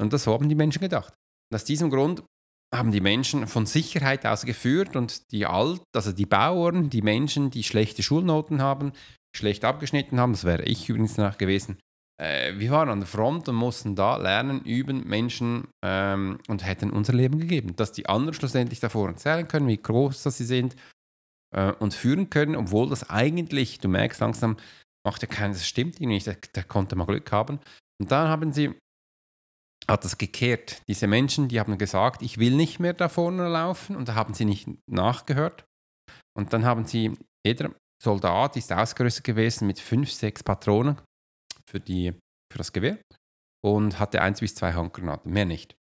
Und 0.00 0.12
das 0.12 0.26
haben 0.26 0.48
die 0.48 0.54
Menschen 0.54 0.80
gedacht. 0.80 1.14
Und 1.50 1.56
aus 1.56 1.64
diesem 1.64 1.90
Grund 1.90 2.22
haben 2.74 2.90
die 2.90 3.00
Menschen 3.00 3.46
von 3.46 3.66
Sicherheit 3.66 4.26
aus 4.26 4.44
geführt 4.44 4.96
und 4.96 5.30
die 5.30 5.46
Alt, 5.46 5.82
also 5.94 6.12
die 6.12 6.26
Bauern, 6.26 6.90
die 6.90 7.02
Menschen, 7.02 7.50
die 7.50 7.62
schlechte 7.62 8.02
Schulnoten 8.02 8.62
haben, 8.62 8.92
schlecht 9.36 9.64
abgeschnitten 9.64 10.18
haben, 10.18 10.32
das 10.32 10.44
wäre 10.44 10.64
ich 10.64 10.88
übrigens 10.88 11.16
nach 11.16 11.38
gewesen, 11.38 11.78
äh, 12.22 12.58
wir 12.58 12.70
waren 12.70 12.88
an 12.88 13.00
der 13.00 13.08
Front 13.08 13.48
und 13.48 13.56
mussten 13.56 13.94
da 13.94 14.16
lernen, 14.16 14.60
üben, 14.62 15.06
Menschen 15.06 15.68
ähm, 15.84 16.38
und 16.48 16.64
hätten 16.64 16.90
unser 16.90 17.12
Leben 17.12 17.38
gegeben. 17.38 17.74
Dass 17.76 17.92
die 17.92 18.06
anderen 18.06 18.34
schlussendlich 18.34 18.80
davor 18.80 19.08
erzählen 19.08 19.48
können, 19.48 19.68
wie 19.68 19.76
groß 19.76 20.22
das 20.22 20.38
sie 20.38 20.44
sind 20.44 20.76
äh, 21.52 21.72
und 21.72 21.94
führen 21.94 22.30
können, 22.30 22.56
obwohl 22.56 22.88
das 22.88 23.08
eigentlich, 23.08 23.78
du 23.78 23.88
merkst 23.88 24.20
langsam, 24.20 24.56
macht 25.06 25.22
ja 25.22 25.28
keinen, 25.28 25.52
das 25.52 25.66
stimmt 25.66 26.00
nicht, 26.00 26.26
der, 26.26 26.36
der 26.54 26.64
konnte 26.64 26.96
mal 26.96 27.06
Glück 27.06 27.30
haben. 27.32 27.60
Und 28.00 28.10
dann 28.10 28.28
haben 28.28 28.52
sie, 28.52 28.74
hat 29.88 30.04
das 30.04 30.18
gekehrt. 30.18 30.82
Diese 30.88 31.06
Menschen, 31.06 31.48
die 31.48 31.60
haben 31.60 31.78
gesagt, 31.78 32.22
ich 32.22 32.38
will 32.38 32.54
nicht 32.54 32.80
mehr 32.80 32.94
da 32.94 33.08
vorne 33.08 33.48
laufen 33.48 33.96
und 33.96 34.08
da 34.08 34.14
haben 34.14 34.34
sie 34.34 34.44
nicht 34.44 34.68
nachgehört. 34.90 35.64
Und 36.36 36.52
dann 36.52 36.64
haben 36.64 36.86
sie, 36.86 37.16
jeder 37.46 37.74
Soldat 38.02 38.56
ist 38.56 38.72
ausgerüstet 38.72 39.24
gewesen 39.24 39.66
mit 39.66 39.78
fünf, 39.78 40.10
sechs 40.10 40.42
Patronen 40.42 41.00
für, 41.68 41.80
die, 41.80 42.12
für 42.50 42.58
das 42.58 42.72
Gewehr 42.72 42.98
und 43.64 43.98
hatte 43.98 44.22
eins 44.22 44.40
bis 44.40 44.54
zwei 44.54 44.72
Handgranaten, 44.72 45.32
mehr 45.32 45.44
nicht. 45.44 45.74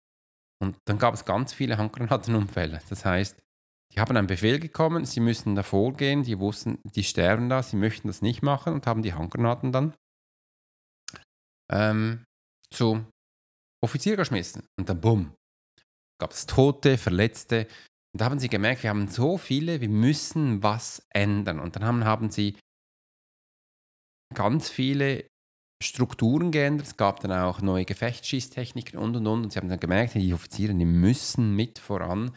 Und 0.62 0.78
dann 0.86 1.00
gab 1.00 1.14
es 1.14 1.26
ganz 1.26 1.54
viele 1.54 1.78
Handgranatenunfälle. 1.78 2.82
Das 2.90 3.04
heißt, 3.06 3.40
die 3.94 4.00
haben 4.00 4.16
einen 4.16 4.28
Befehl 4.28 4.60
bekommen, 4.60 5.06
sie 5.06 5.20
müssen 5.20 5.56
davor 5.56 5.94
gehen, 5.94 6.24
die 6.24 6.40
wussten, 6.40 6.80
die 6.84 7.04
sterben 7.04 7.50
da, 7.50 7.62
sie 7.62 7.76
möchten 7.76 8.08
das 8.08 8.22
nicht 8.22 8.42
machen 8.42 8.74
und 8.74 8.88
haben 8.88 9.02
die 9.02 9.14
Handgranaten 9.14 9.72
dann 9.72 9.94
ähm, 11.72 12.24
zu 12.72 13.06
Offizier 13.84 14.16
geschmissen. 14.16 14.64
Und 14.80 14.90
dann 14.90 15.02
bumm, 15.02 15.34
gab 16.20 16.32
es 16.32 16.46
Tote, 16.46 16.98
Verletzte. 16.98 17.68
Und 18.14 18.22
da 18.22 18.26
haben 18.26 18.40
sie 18.40 18.50
gemerkt, 18.50 18.84
wir 18.84 18.92
haben 18.92 19.08
so 19.08 19.38
viele, 19.38 19.82
wir 19.82 19.90
müssen 19.90 20.62
was 20.62 21.06
ändern. 21.10 21.60
Und 21.60 21.76
dann 21.76 21.86
haben, 21.86 22.06
haben 22.06 22.30
sie 22.30 22.58
ganz 24.34 24.70
viele 24.70 25.28
Strukturen 25.82 26.52
geändert. 26.52 26.88
Es 26.88 26.98
gab 26.98 27.22
dann 27.22 27.32
auch 27.32 27.62
neue 27.62 27.86
Gefechtsschießtechniken 27.86 29.00
und 29.00 29.16
und 29.16 29.28
und. 29.28 29.44
Und 29.44 29.54
sie 29.54 29.60
haben 29.60 29.70
dann 29.70 29.80
gemerkt, 29.80 30.14
die 30.14 30.34
Offiziere, 30.34 30.74
die 30.76 30.86
müssen 30.86 31.56
mit 31.56 31.80
voran. 31.80 32.36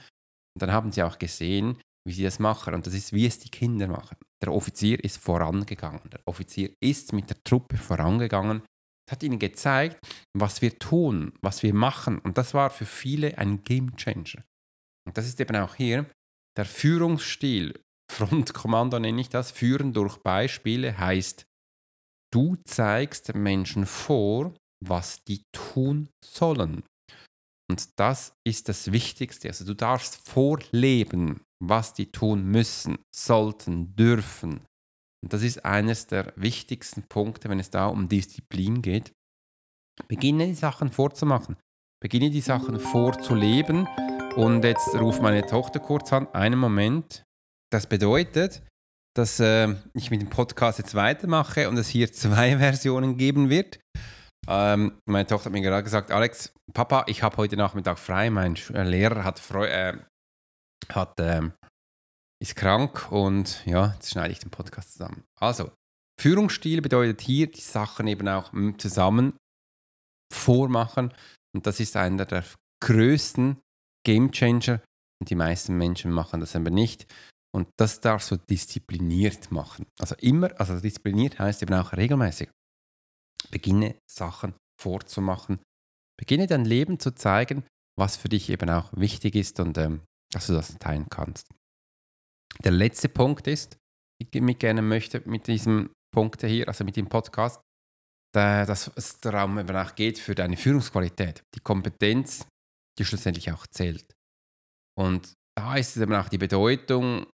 Und 0.54 0.62
dann 0.62 0.73
haben 0.73 0.92
sie 0.92 1.02
auch 1.02 1.18
gesehen, 1.18 1.80
wie 2.06 2.12
sie 2.12 2.23
das 2.23 2.38
machen. 2.38 2.75
Und 2.75 2.87
das 2.87 2.94
ist, 2.94 3.12
wie 3.12 3.26
es 3.26 3.38
die 3.38 3.50
Kinder 3.50 3.88
machen. 3.88 4.16
Der 4.42 4.52
Offizier 4.52 5.02
ist 5.02 5.18
vorangegangen. 5.18 6.11
Der 6.11 6.20
Offizier 6.26 6.73
ist 6.82 7.12
mit 7.12 7.30
der 7.30 7.42
Truppe 7.44 7.76
vorangegangen. 7.76 8.62
Das 9.06 9.16
hat 9.16 9.23
ihnen 9.23 9.38
gezeigt, 9.38 9.99
was 10.37 10.62
wir 10.62 10.78
tun, 10.78 11.32
was 11.42 11.62
wir 11.62 11.75
machen. 11.75 12.18
Und 12.18 12.38
das 12.38 12.54
war 12.54 12.70
für 12.70 12.87
viele 12.87 13.37
ein 13.38 13.62
Game 13.64 13.96
Changer. 13.96 14.42
Und 15.06 15.18
das 15.18 15.26
ist 15.26 15.40
eben 15.40 15.56
auch 15.56 15.75
hier 15.75 16.06
der 16.56 16.64
Führungsstil. 16.64 17.80
Frontkommando 18.11 18.99
nenne 18.99 19.20
ich 19.20 19.28
das. 19.28 19.50
Führen 19.50 19.92
durch 19.92 20.18
Beispiele 20.18 20.96
heißt, 20.96 21.44
du 22.32 22.56
zeigst 22.64 23.34
Menschen 23.34 23.87
vor, 23.87 24.54
was 24.84 25.25
die 25.25 25.42
tun 25.52 26.08
sollen. 26.25 26.82
Und 27.71 27.99
das 27.99 28.35
ist 28.44 28.68
das 28.68 28.92
Wichtigste. 28.92 29.49
Also 29.49 29.64
du 29.64 29.75
darfst 29.75 30.16
vorleben, 30.28 31.40
was 31.62 31.94
die 31.94 32.11
tun 32.12 32.44
müssen, 32.44 32.99
sollten, 33.14 33.97
dürfen. 33.97 34.61
Und 35.23 35.33
das 35.33 35.42
ist 35.42 35.64
eines 35.64 36.06
der 36.06 36.33
wichtigsten 36.37 37.04
Punkte, 37.04 37.49
wenn 37.49 37.59
es 37.59 37.71
da 37.71 37.87
um 37.87 38.09
Disziplin 38.09 38.83
geht. 38.83 39.12
Beginne 40.09 40.47
die 40.47 40.54
Sachen 40.54 40.90
vorzumachen. 40.90 41.56
Beginne 42.02 42.30
die 42.30 42.42
Sachen 42.42 42.78
vorzuleben. 42.78 43.88
Und 44.37 44.64
jetzt 44.64 44.94
ruft 44.94 45.23
meine 45.23 45.47
Tochter 45.47 45.80
kurz 45.80 46.12
an. 46.12 46.28
Einen 46.35 46.59
Moment. 46.59 47.25
Das 47.73 47.88
bedeutet, 47.88 48.62
dass 49.16 49.40
äh, 49.40 49.75
ich 49.94 50.11
mit 50.11 50.21
dem 50.21 50.28
Podcast 50.28 50.78
jetzt 50.78 50.94
weitermache 50.94 51.68
und 51.68 51.78
es 51.78 51.88
hier 51.88 52.12
zwei 52.12 52.59
Versionen 52.59 53.16
geben 53.16 53.49
wird. 53.49 53.80
Ähm, 54.47 55.01
meine 55.07 55.27
Tochter 55.27 55.47
hat 55.47 55.53
mir 55.53 55.63
gerade 55.63 55.83
gesagt, 55.83 56.11
Alex, 56.11 56.53
Papa, 56.73 57.05
ich 57.07 57.23
habe 57.23 57.37
heute 57.37 57.57
Nachmittag 57.57 57.99
frei. 57.99 58.31
Mein 58.31 58.57
äh, 58.73 58.83
Lehrer 58.83 59.25
hat, 59.25 59.39
Freu 59.39 59.67
äh, 59.67 59.97
hat 60.91 61.19
äh, 61.21 61.51
ist 62.43 62.57
krank 62.57 63.11
und 63.11 63.65
ja, 63.65 63.93
jetzt 63.95 64.11
schneide 64.11 64.33
ich 64.33 64.39
den 64.39 64.51
Podcast 64.51 64.93
zusammen. 64.93 65.25
Also, 65.41 65.73
Führungsstil 66.21 66.83
bedeutet 66.83 67.21
hier, 67.23 67.51
die 67.51 67.61
Sachen 67.61 68.07
eben 68.07 68.29
auch 68.29 68.53
zusammen 68.79 69.35
vormachen. 70.33 71.13
Und 71.55 71.67
das 71.67 71.81
ist 71.81 71.97
einer 71.97 72.25
der 72.25 72.45
größten 72.83 73.59
Gamechanger. 74.05 74.81
Und 75.21 75.31
die 75.31 75.35
meisten 75.37 75.77
Menschen 75.79 76.11
machen 76.11 76.41
das 76.41 76.55
aber 76.55 76.71
nicht. 76.71 77.07
Und 77.55 77.69
das 77.79 78.01
darfst 78.01 78.31
du 78.31 78.37
diszipliniert 78.37 79.51
machen. 79.51 79.87
Also 79.99 80.17
immer, 80.17 80.51
also 80.61 80.79
diszipliniert 80.79 81.39
heißt 81.39 81.63
eben 81.63 81.75
auch 81.75 81.93
regelmäßig. 81.93 82.51
Beginne 83.51 83.97
Sachen 84.11 84.55
vorzumachen. 84.81 85.61
Beginne 86.19 86.47
dein 86.47 86.65
Leben 86.65 86.99
zu 86.99 87.15
zeigen, 87.15 87.65
was 87.99 88.17
für 88.17 88.29
dich 88.29 88.51
eben 88.51 88.71
auch 88.71 88.93
wichtig 88.97 89.35
ist 89.35 89.61
und 89.61 89.79
ähm, 89.79 90.03
dass 90.33 90.47
du 90.49 90.53
das 90.53 90.77
teilen 90.79 91.07
kannst. 91.11 91.49
Der 92.63 92.73
letzte 92.73 93.09
Punkt 93.09 93.47
ist, 93.47 93.77
ich 94.21 94.41
mit 94.41 94.61
gerne 94.61 94.83
möchte 94.83 95.23
mit 95.29 95.47
diesem 95.47 95.91
Punkt 96.13 96.43
hier, 96.43 96.69
also 96.69 96.85
mit 96.85 96.97
dem 96.97 97.09
Podcast, 97.09 97.61
dass 98.33 98.91
es 98.97 99.21
darum 99.21 99.59
eben 99.59 99.95
geht 99.95 100.19
für 100.19 100.35
deine 100.35 100.57
Führungsqualität, 100.57 101.43
die 101.55 101.61
Kompetenz, 101.61 102.47
die 102.99 103.05
schlussendlich 103.05 103.51
auch 103.53 103.67
zählt. 103.67 104.07
Und 104.97 105.33
da 105.57 105.77
ist 105.77 105.97
es 105.97 106.03
eben 106.03 106.15
auch 106.15 106.29
die 106.29 106.39
Bedeutung 106.39 107.27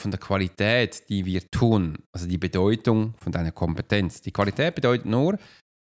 von 0.00 0.10
der 0.10 0.20
Qualität, 0.20 1.08
die 1.08 1.24
wir 1.24 1.48
tun, 1.50 1.98
also 2.12 2.26
die 2.26 2.38
Bedeutung 2.38 3.14
von 3.18 3.32
deiner 3.32 3.52
Kompetenz. 3.52 4.20
Die 4.20 4.32
Qualität 4.32 4.74
bedeutet 4.74 5.06
nur, 5.06 5.38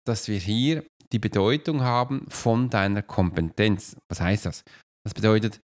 dass 0.07 0.29
wir 0.29 0.39
hier 0.39 0.85
die 1.13 1.19
Bedeutung 1.19 1.83
haben 1.83 2.27
von 2.29 2.71
deiner 2.71 3.03
Kompetenz. 3.03 3.97
Was 4.09 4.21
heißt 4.21 4.47
das? 4.47 4.65
Das 5.05 5.15
bedeutet, 5.15 5.61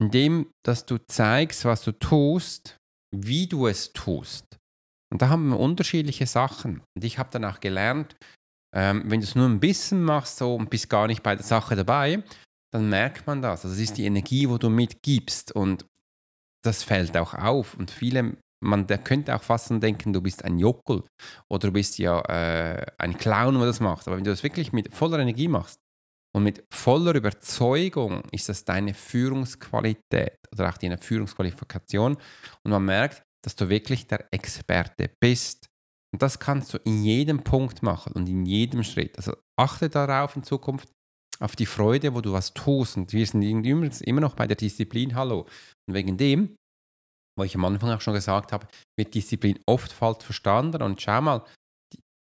indem, 0.00 0.50
dass 0.64 0.86
du 0.86 0.98
zeigst, 0.98 1.64
was 1.64 1.82
du 1.82 1.92
tust, 1.92 2.78
wie 3.14 3.46
du 3.46 3.66
es 3.66 3.92
tust. 3.92 4.58
Und 5.12 5.22
da 5.22 5.28
haben 5.28 5.48
wir 5.48 5.58
unterschiedliche 5.58 6.26
Sachen. 6.26 6.82
Und 6.96 7.04
ich 7.04 7.18
habe 7.18 7.30
danach 7.32 7.60
gelernt, 7.60 8.16
ähm, 8.74 9.10
wenn 9.10 9.20
du 9.20 9.26
es 9.26 9.34
nur 9.34 9.48
ein 9.48 9.60
bisschen 9.60 10.02
machst 10.02 10.38
so, 10.38 10.54
und 10.54 10.70
bist 10.70 10.88
gar 10.88 11.06
nicht 11.06 11.22
bei 11.22 11.34
der 11.34 11.44
Sache 11.44 11.74
dabei, 11.74 12.22
dann 12.72 12.88
merkt 12.88 13.26
man 13.26 13.42
das. 13.42 13.64
Also 13.64 13.74
das 13.74 13.82
ist 13.82 13.98
die 13.98 14.06
Energie, 14.06 14.48
wo 14.48 14.58
du 14.58 14.70
mitgibst. 14.70 15.52
Und 15.52 15.84
das 16.62 16.82
fällt 16.82 17.16
auch 17.16 17.34
auf. 17.34 17.74
Und 17.74 17.90
viele, 17.90 18.36
man 18.62 18.86
der 18.86 18.98
könnte 18.98 19.34
auch 19.34 19.42
fast 19.42 19.70
denken, 19.70 20.12
du 20.12 20.20
bist 20.20 20.44
ein 20.44 20.58
Jockel 20.58 21.04
oder 21.48 21.68
du 21.68 21.72
bist 21.72 21.98
ja 21.98 22.20
äh, 22.22 22.86
ein 22.98 23.16
Clown, 23.16 23.54
der 23.54 23.66
das 23.66 23.80
macht. 23.80 24.06
Aber 24.06 24.16
wenn 24.16 24.24
du 24.24 24.30
das 24.30 24.42
wirklich 24.42 24.72
mit 24.72 24.94
voller 24.94 25.18
Energie 25.18 25.48
machst 25.48 25.78
und 26.34 26.44
mit 26.44 26.64
voller 26.72 27.14
Überzeugung, 27.14 28.22
ist 28.32 28.48
das 28.48 28.64
deine 28.64 28.94
Führungsqualität 28.94 30.38
oder 30.52 30.68
auch 30.68 30.78
deine 30.78 30.98
Führungsqualifikation. 30.98 32.16
Und 32.64 32.70
man 32.70 32.84
merkt, 32.84 33.22
dass 33.42 33.56
du 33.56 33.68
wirklich 33.68 34.06
der 34.06 34.26
Experte 34.32 35.10
bist. 35.20 35.66
Und 36.12 36.22
das 36.22 36.38
kannst 36.38 36.74
du 36.74 36.78
in 36.78 37.04
jedem 37.04 37.42
Punkt 37.42 37.82
machen 37.82 38.12
und 38.12 38.28
in 38.28 38.44
jedem 38.44 38.82
Schritt. 38.82 39.16
Also 39.16 39.36
achte 39.56 39.88
darauf 39.88 40.34
in 40.36 40.42
Zukunft, 40.42 40.88
auf 41.42 41.56
die 41.56 41.66
Freude, 41.66 42.14
wo 42.14 42.20
du 42.20 42.32
was 42.32 42.54
tust. 42.54 42.96
Und 42.96 43.12
wir 43.12 43.26
sind 43.26 43.42
übrigens 43.42 44.00
immer 44.00 44.20
noch 44.20 44.34
bei 44.34 44.46
der 44.46 44.56
Disziplin, 44.56 45.14
hallo. 45.14 45.46
Und 45.88 45.94
wegen 45.94 46.16
dem, 46.16 46.56
wo 47.38 47.44
ich 47.44 47.54
am 47.54 47.64
Anfang 47.64 47.90
auch 47.90 48.00
schon 48.00 48.14
gesagt 48.14 48.52
habe, 48.52 48.66
wird 48.98 49.14
Disziplin 49.14 49.58
oft 49.66 49.92
falsch 49.92 50.24
verstanden. 50.24 50.82
Und 50.82 51.00
schau 51.00 51.20
mal, 51.20 51.44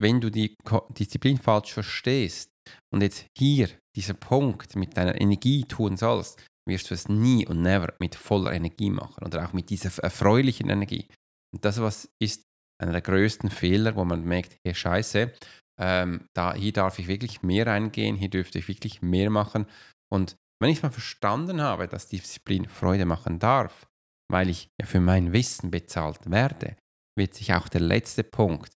wenn 0.00 0.20
du 0.20 0.30
die 0.30 0.54
Disziplin 0.90 1.38
falsch 1.38 1.72
verstehst 1.72 2.50
und 2.92 3.02
jetzt 3.02 3.26
hier 3.38 3.70
dieser 3.96 4.14
Punkt 4.14 4.76
mit 4.76 4.96
deiner 4.96 5.20
Energie 5.20 5.64
tun 5.64 5.96
sollst, 5.96 6.44
wirst 6.68 6.90
du 6.90 6.94
es 6.94 7.08
nie 7.08 7.46
und 7.46 7.62
never 7.62 7.94
mit 8.00 8.16
voller 8.16 8.52
Energie 8.52 8.90
machen 8.90 9.24
oder 9.24 9.46
auch 9.46 9.52
mit 9.52 9.70
dieser 9.70 10.02
erfreulichen 10.02 10.68
Energie. 10.68 11.06
Und 11.54 11.64
das 11.64 11.80
was 11.80 12.08
ist 12.20 12.42
einer 12.82 12.92
der 12.92 13.02
größten 13.02 13.50
Fehler, 13.50 13.94
wo 13.94 14.04
man 14.04 14.24
merkt, 14.24 14.56
hey 14.66 14.74
Scheiße, 14.74 15.32
ähm, 15.80 16.28
da, 16.34 16.54
hier 16.54 16.72
darf 16.72 16.98
ich 16.98 17.08
wirklich 17.08 17.42
mehr 17.42 17.66
reingehen, 17.66 18.16
hier 18.16 18.30
dürfte 18.30 18.58
ich 18.58 18.68
wirklich 18.68 19.02
mehr 19.02 19.30
machen. 19.30 19.66
Und 20.12 20.36
wenn 20.60 20.70
ich 20.70 20.82
mal 20.82 20.90
verstanden 20.90 21.60
habe, 21.60 21.88
dass 21.88 22.08
Disziplin 22.08 22.68
Freude 22.68 23.04
machen 23.04 23.38
darf, 23.38 23.86
weil 24.30 24.48
ich 24.48 24.68
ja 24.80 24.86
für 24.86 25.00
mein 25.00 25.32
Wissen 25.32 25.70
bezahlt 25.70 26.30
werde, 26.30 26.76
wird 27.18 27.34
sich 27.34 27.54
auch 27.54 27.68
der 27.68 27.80
letzte 27.80 28.24
Punkt 28.24 28.72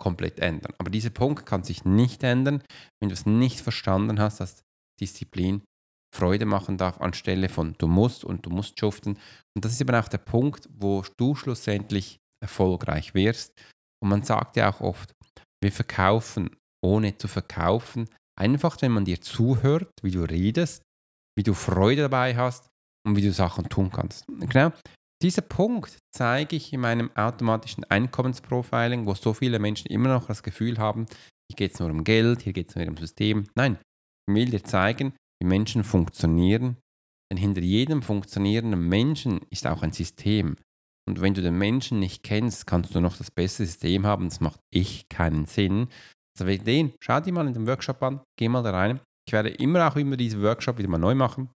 komplett 0.00 0.40
ändern. 0.40 0.74
Aber 0.78 0.90
dieser 0.90 1.10
Punkt 1.10 1.46
kann 1.46 1.62
sich 1.62 1.84
nicht 1.84 2.22
ändern, 2.22 2.62
wenn 3.00 3.08
du 3.08 3.14
es 3.14 3.26
nicht 3.26 3.60
verstanden 3.60 4.18
hast, 4.18 4.40
dass 4.40 4.62
Disziplin 5.00 5.62
Freude 6.14 6.44
machen 6.44 6.76
darf, 6.76 7.00
anstelle 7.00 7.48
von 7.48 7.74
du 7.78 7.86
musst 7.86 8.24
und 8.24 8.44
du 8.44 8.50
musst 8.50 8.78
schuften. 8.78 9.18
Und 9.54 9.64
das 9.64 9.72
ist 9.72 9.80
eben 9.80 9.94
auch 9.94 10.08
der 10.08 10.18
Punkt, 10.18 10.68
wo 10.72 11.04
du 11.16 11.34
schlussendlich 11.34 12.18
erfolgreich 12.42 13.14
wirst. 13.14 13.52
Und 14.02 14.10
man 14.10 14.22
sagt 14.22 14.56
ja 14.56 14.70
auch 14.70 14.80
oft, 14.80 15.14
wir 15.62 15.72
verkaufen, 15.72 16.50
ohne 16.84 17.16
zu 17.16 17.28
verkaufen. 17.28 18.08
Einfach, 18.38 18.80
wenn 18.80 18.92
man 18.92 19.04
dir 19.04 19.20
zuhört, 19.20 19.90
wie 20.02 20.10
du 20.10 20.22
redest, 20.22 20.82
wie 21.36 21.42
du 21.42 21.54
Freude 21.54 22.02
dabei 22.02 22.36
hast 22.36 22.68
und 23.06 23.16
wie 23.16 23.22
du 23.22 23.32
Sachen 23.32 23.68
tun 23.68 23.90
kannst. 23.90 24.24
Genau. 24.28 24.72
Dieser 25.22 25.42
Punkt 25.42 25.98
zeige 26.12 26.56
ich 26.56 26.72
in 26.72 26.80
meinem 26.80 27.14
automatischen 27.14 27.84
Einkommensprofiling, 27.84 29.06
wo 29.06 29.14
so 29.14 29.32
viele 29.32 29.60
Menschen 29.60 29.86
immer 29.86 30.08
noch 30.08 30.26
das 30.26 30.42
Gefühl 30.42 30.78
haben, 30.78 31.06
hier 31.48 31.56
geht 31.56 31.74
es 31.74 31.80
nur 31.80 31.90
um 31.90 32.02
Geld, 32.02 32.42
hier 32.42 32.52
geht 32.52 32.70
es 32.70 32.76
nur 32.76 32.88
um 32.88 32.96
System. 32.96 33.46
Nein, 33.54 33.78
ich 34.28 34.34
will 34.34 34.46
dir 34.46 34.64
zeigen, 34.64 35.14
wie 35.40 35.46
Menschen 35.46 35.84
funktionieren, 35.84 36.76
denn 37.30 37.38
hinter 37.38 37.60
jedem 37.60 38.02
funktionierenden 38.02 38.88
Menschen 38.88 39.40
ist 39.50 39.66
auch 39.66 39.82
ein 39.82 39.92
System. 39.92 40.56
Und 41.08 41.20
wenn 41.20 41.34
du 41.34 41.42
den 41.42 41.58
Menschen 41.58 41.98
nicht 41.98 42.22
kennst, 42.22 42.66
kannst 42.66 42.94
du 42.94 43.00
noch 43.00 43.16
das 43.16 43.30
beste 43.30 43.66
System 43.66 44.06
haben. 44.06 44.28
Das 44.28 44.40
macht 44.40 44.60
echt 44.72 45.10
keinen 45.10 45.46
Sinn. 45.46 45.88
Also 46.36 46.46
wegen 46.46 46.64
den, 46.64 46.92
schau 47.00 47.20
dir 47.20 47.32
mal 47.32 47.46
in 47.46 47.54
den 47.54 47.66
Workshop 47.66 48.02
an, 48.02 48.20
geh 48.38 48.48
mal 48.48 48.62
da 48.62 48.70
rein. 48.70 49.00
Ich 49.26 49.32
werde 49.32 49.50
immer 49.50 49.88
auch 49.88 49.96
immer 49.96 50.16
diesen 50.16 50.42
Workshop 50.42 50.78
wieder 50.78 50.88
mal 50.88 50.98
neu 50.98 51.14
machen. 51.14 51.50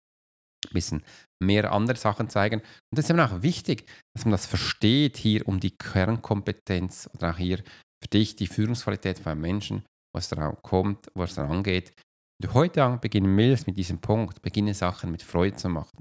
Ein 0.65 0.73
bisschen 0.73 1.03
mehr 1.41 1.71
andere 1.71 1.97
Sachen 1.97 2.29
zeigen. 2.29 2.61
Und 2.61 2.97
das 2.97 3.05
ist 3.05 3.11
eben 3.11 3.19
auch 3.19 3.41
wichtig, 3.41 3.85
dass 4.15 4.25
man 4.25 4.31
das 4.31 4.45
versteht 4.45 5.17
hier 5.17 5.47
um 5.47 5.59
die 5.59 5.75
Kernkompetenz 5.77 7.09
oder 7.13 7.31
auch 7.31 7.37
hier 7.37 7.57
für 7.57 8.09
dich 8.11 8.35
die 8.35 8.47
Führungsqualität 8.47 9.19
von 9.19 9.33
einem 9.33 9.41
Menschen, 9.41 9.83
was 10.15 10.29
daran 10.29 10.57
kommt, 10.61 11.11
was 11.15 11.35
daran 11.35 11.63
geht. 11.63 11.93
Wenn 12.39 12.49
du 12.49 12.53
heute 12.53 12.97
beginnen 13.01 13.35
willst 13.37 13.67
mit 13.67 13.77
diesem 13.77 13.99
Punkt, 13.99 14.41
beginne 14.41 14.73
Sachen 14.73 15.11
mit 15.11 15.21
Freude 15.21 15.57
zu 15.57 15.69
machen. 15.69 15.99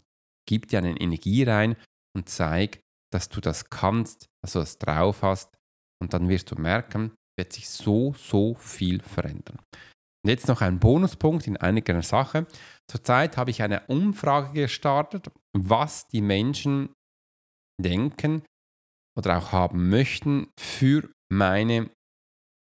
Gib 0.49 0.69
dir 0.69 0.79
eine 0.79 0.99
Energie 1.01 1.45
rein 1.45 1.77
und 2.17 2.29
zeig, 2.29 2.81
dass 3.13 3.29
du 3.29 3.41
das 3.41 3.69
kannst, 3.71 4.27
dass 4.43 4.55
du 4.55 4.59
das 4.61 4.79
drauf 4.79 5.23
hast 5.23 5.55
und 6.03 6.15
dann 6.15 6.29
wirst 6.29 6.51
du 6.51 6.57
merken, 6.57 7.13
wird 7.39 7.53
sich 7.53 7.69
so, 7.69 8.15
so 8.15 8.55
viel 8.55 9.01
verändern. 9.03 9.59
Und 10.25 10.31
jetzt 10.31 10.49
noch 10.49 10.61
ein 10.61 10.79
Bonuspunkt 10.79 11.47
in 11.47 11.57
einiger 11.57 12.01
Sache. 12.03 12.47
Zurzeit 12.89 13.37
habe 13.37 13.51
ich 13.51 13.63
eine 13.63 13.87
Umfrage 13.87 14.53
gestartet, 14.53 15.31
was 15.57 16.07
die 16.09 16.21
Menschen 16.21 16.93
denken 17.83 18.43
oder 19.19 19.39
auch 19.39 19.53
haben 19.53 19.89
möchten 19.89 20.49
für 20.59 21.11
meine 21.31 21.91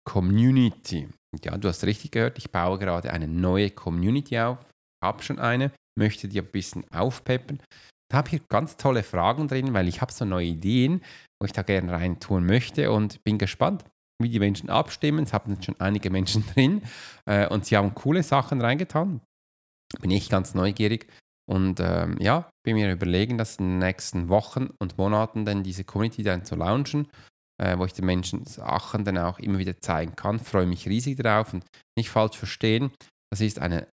Community. 0.06 1.08
Ja, 1.44 1.56
du 1.56 1.68
hast 1.68 1.84
richtig 1.84 2.12
gehört, 2.12 2.38
ich 2.38 2.50
baue 2.50 2.78
gerade 2.78 3.12
eine 3.12 3.28
neue 3.28 3.70
Community 3.70 4.38
auf, 4.38 4.70
habe 5.02 5.22
schon 5.22 5.38
eine, 5.38 5.72
möchte 5.98 6.28
dir 6.28 6.42
ein 6.42 6.50
bisschen 6.50 6.84
aufpeppen 6.92 7.60
habe 8.12 8.30
hier 8.30 8.40
ganz 8.48 8.76
tolle 8.76 9.02
Fragen 9.02 9.48
drin, 9.48 9.72
weil 9.72 9.88
ich 9.88 10.00
habe 10.00 10.12
so 10.12 10.24
neue 10.24 10.46
Ideen, 10.46 11.02
wo 11.40 11.46
ich 11.46 11.52
da 11.52 11.62
gerne 11.62 11.92
rein 11.92 12.20
tun 12.20 12.44
möchte 12.44 12.92
und 12.92 13.22
bin 13.24 13.38
gespannt, 13.38 13.84
wie 14.22 14.28
die 14.28 14.38
Menschen 14.38 14.70
abstimmen. 14.70 15.24
Es 15.24 15.32
haben 15.32 15.60
schon 15.62 15.78
einige 15.80 16.10
Menschen 16.10 16.44
drin 16.54 16.82
äh, 17.26 17.48
und 17.48 17.64
sie 17.64 17.76
haben 17.76 17.94
coole 17.94 18.22
Sachen 18.22 18.60
reingetan. 18.60 19.20
Bin 20.00 20.10
ich 20.10 20.28
ganz 20.28 20.54
neugierig 20.54 21.06
und 21.46 21.80
ähm, 21.80 22.16
ja, 22.20 22.48
bin 22.64 22.76
mir 22.76 22.90
überlegen, 22.90 23.38
das 23.38 23.56
in 23.56 23.68
den 23.68 23.78
nächsten 23.78 24.28
Wochen 24.28 24.70
und 24.78 24.98
Monaten 24.98 25.44
dann 25.44 25.62
diese 25.62 25.84
Community 25.84 26.22
dann 26.22 26.44
zu 26.44 26.56
launchen, 26.56 27.08
äh, 27.62 27.76
wo 27.78 27.84
ich 27.84 27.92
den 27.92 28.06
Menschen 28.06 28.44
Sachen 28.44 29.04
dann 29.04 29.18
auch 29.18 29.38
immer 29.38 29.58
wieder 29.58 29.78
zeigen 29.80 30.16
kann. 30.16 30.38
Freue 30.38 30.66
mich 30.66 30.88
riesig 30.88 31.18
darauf 31.18 31.52
und 31.52 31.64
nicht 31.96 32.10
falsch 32.10 32.38
verstehen. 32.38 32.90
Das 33.30 33.40
ist 33.40 33.58
eine 33.58 33.88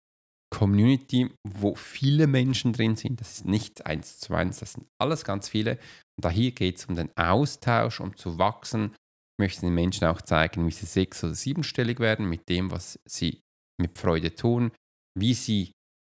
Community, 0.53 1.31
wo 1.47 1.75
viele 1.75 2.27
Menschen 2.27 2.73
drin 2.73 2.97
sind. 2.97 3.21
Das 3.21 3.33
ist 3.33 3.45
nicht 3.47 3.87
eins 3.87 4.19
zu 4.19 4.35
eins, 4.35 4.59
das 4.59 4.73
sind 4.75 4.87
alles 5.01 5.25
ganz 5.25 5.49
viele. 5.49 5.73
Und 6.17 6.25
da 6.25 6.31
hier 6.31 6.51
geht 6.53 6.79
es 6.79 6.87
um 6.87 6.97
den 6.97 7.11
Austausch, 7.17 8.01
um 8.01 8.17
zu 8.17 8.39
wachsen 8.39 8.93
möchte 9.41 9.63
den 9.63 9.75
Menschen 9.75 10.07
auch 10.07 10.23
zeigen, 10.23 10.67
wie 10.67 10.71
sie 10.71 10.87
sechs- 10.87 11.25
oder 11.25 11.35
siebenstellig 11.35 11.99
werden 11.99 12.29
mit 12.29 12.49
dem, 12.49 12.71
was 12.71 13.01
sie 13.09 13.41
mit 13.81 13.99
Freude 13.99 14.35
tun, 14.35 14.71
wie 15.19 15.35
sie 15.35 15.73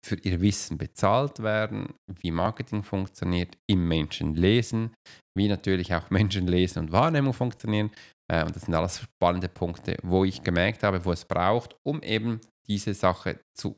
für 0.07 0.17
ihr 0.17 0.41
Wissen 0.43 0.77
bezahlt 0.77 1.43
werden, 1.43 1.95
wie 2.21 2.31
Marketing 2.31 2.83
funktioniert, 2.83 3.57
im 3.67 3.89
Menschen 3.89 4.35
lesen, 4.37 4.95
wie 5.37 5.49
natürlich 5.49 5.95
auch 5.95 6.11
Menschen 6.11 6.47
lesen 6.47 6.81
und 6.81 6.93
Wahrnehmung 6.93 7.33
funktionieren. 7.33 7.91
Äh, 8.31 8.45
und 8.45 8.55
das 8.55 8.65
sind 8.65 8.75
alles 8.75 9.01
spannende 9.01 9.49
Punkte, 9.49 9.97
wo 10.03 10.25
ich 10.25 10.43
gemerkt 10.43 10.83
habe, 10.83 11.05
wo 11.05 11.13
es 11.13 11.25
braucht, 11.25 11.75
um 11.87 12.03
eben 12.03 12.41
diese 12.69 12.93
Sache 12.93 13.41
zu 13.57 13.77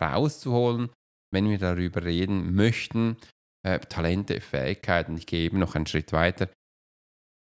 rauszuholen, 0.00 0.90
wenn 1.32 1.48
wir 1.48 1.58
darüber 1.58 2.04
reden 2.04 2.54
möchten, 2.54 3.16
äh, 3.66 3.78
Talente, 3.80 4.40
Fähigkeiten. 4.40 5.16
Ich 5.16 5.26
gehe 5.26 5.44
eben 5.44 5.58
noch 5.58 5.74
einen 5.74 5.86
Schritt 5.86 6.12
weiter. 6.12 6.48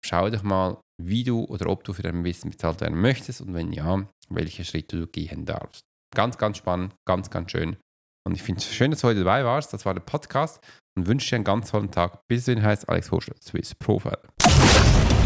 Schau 0.05 0.31
doch 0.31 0.43
mal, 0.43 0.81
wie 1.03 1.25
du 1.25 1.45
oder 1.45 1.69
ob 1.69 1.85
du 1.85 1.93
für 1.93 2.03
dein 2.03 2.25
Wissen 2.25 2.51
bezahlt 2.51 2.81
werden 2.81 3.01
möchtest 3.01 3.41
und 3.41 3.55
wenn 3.55 3.73
ja, 3.73 4.07
welche 4.29 4.65
Schritte 4.65 4.99
du 4.99 5.07
gehen 5.07 5.45
darfst. 5.45 5.85
Ganz, 6.15 6.39
ganz 6.39 6.59
spannend, 6.59 6.95
ganz, 7.07 7.31
ganz 7.31 7.51
schön. 7.51 7.77
Und 8.27 8.35
ich 8.35 8.43
finde 8.43 8.61
es 8.61 8.73
schön, 8.73 8.91
dass 8.91 9.01
du 9.01 9.09
heute 9.09 9.21
dabei 9.21 9.45
warst. 9.45 9.73
Das 9.73 9.85
war 9.87 9.95
der 9.95 10.01
Podcast 10.01 10.61
und 10.97 11.07
wünsche 11.07 11.31
dir 11.31 11.37
einen 11.37 11.45
ganz 11.45 11.71
tollen 11.71 11.91
Tag. 11.91 12.21
Bis 12.29 12.45
dahin 12.45 12.63
heißt 12.63 12.89
Alex 12.89 13.11
Hoschel, 13.11 13.35
Swiss 13.41 13.75
Profile. 13.75 14.21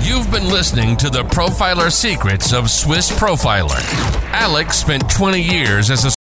You've 0.03 0.31
been 0.31 0.51
listening 0.51 0.97
to 0.99 1.09
the 1.11 1.23
Profiler 1.23 1.91
Secrets 1.91 2.53
of 2.53 2.71
Swiss 2.71 3.11
Profiler. 3.11 3.81
Alex 4.33 4.81
spent 4.81 5.09
20 5.11 5.41
years 5.41 5.91
as 5.91 6.05
a 6.05 6.24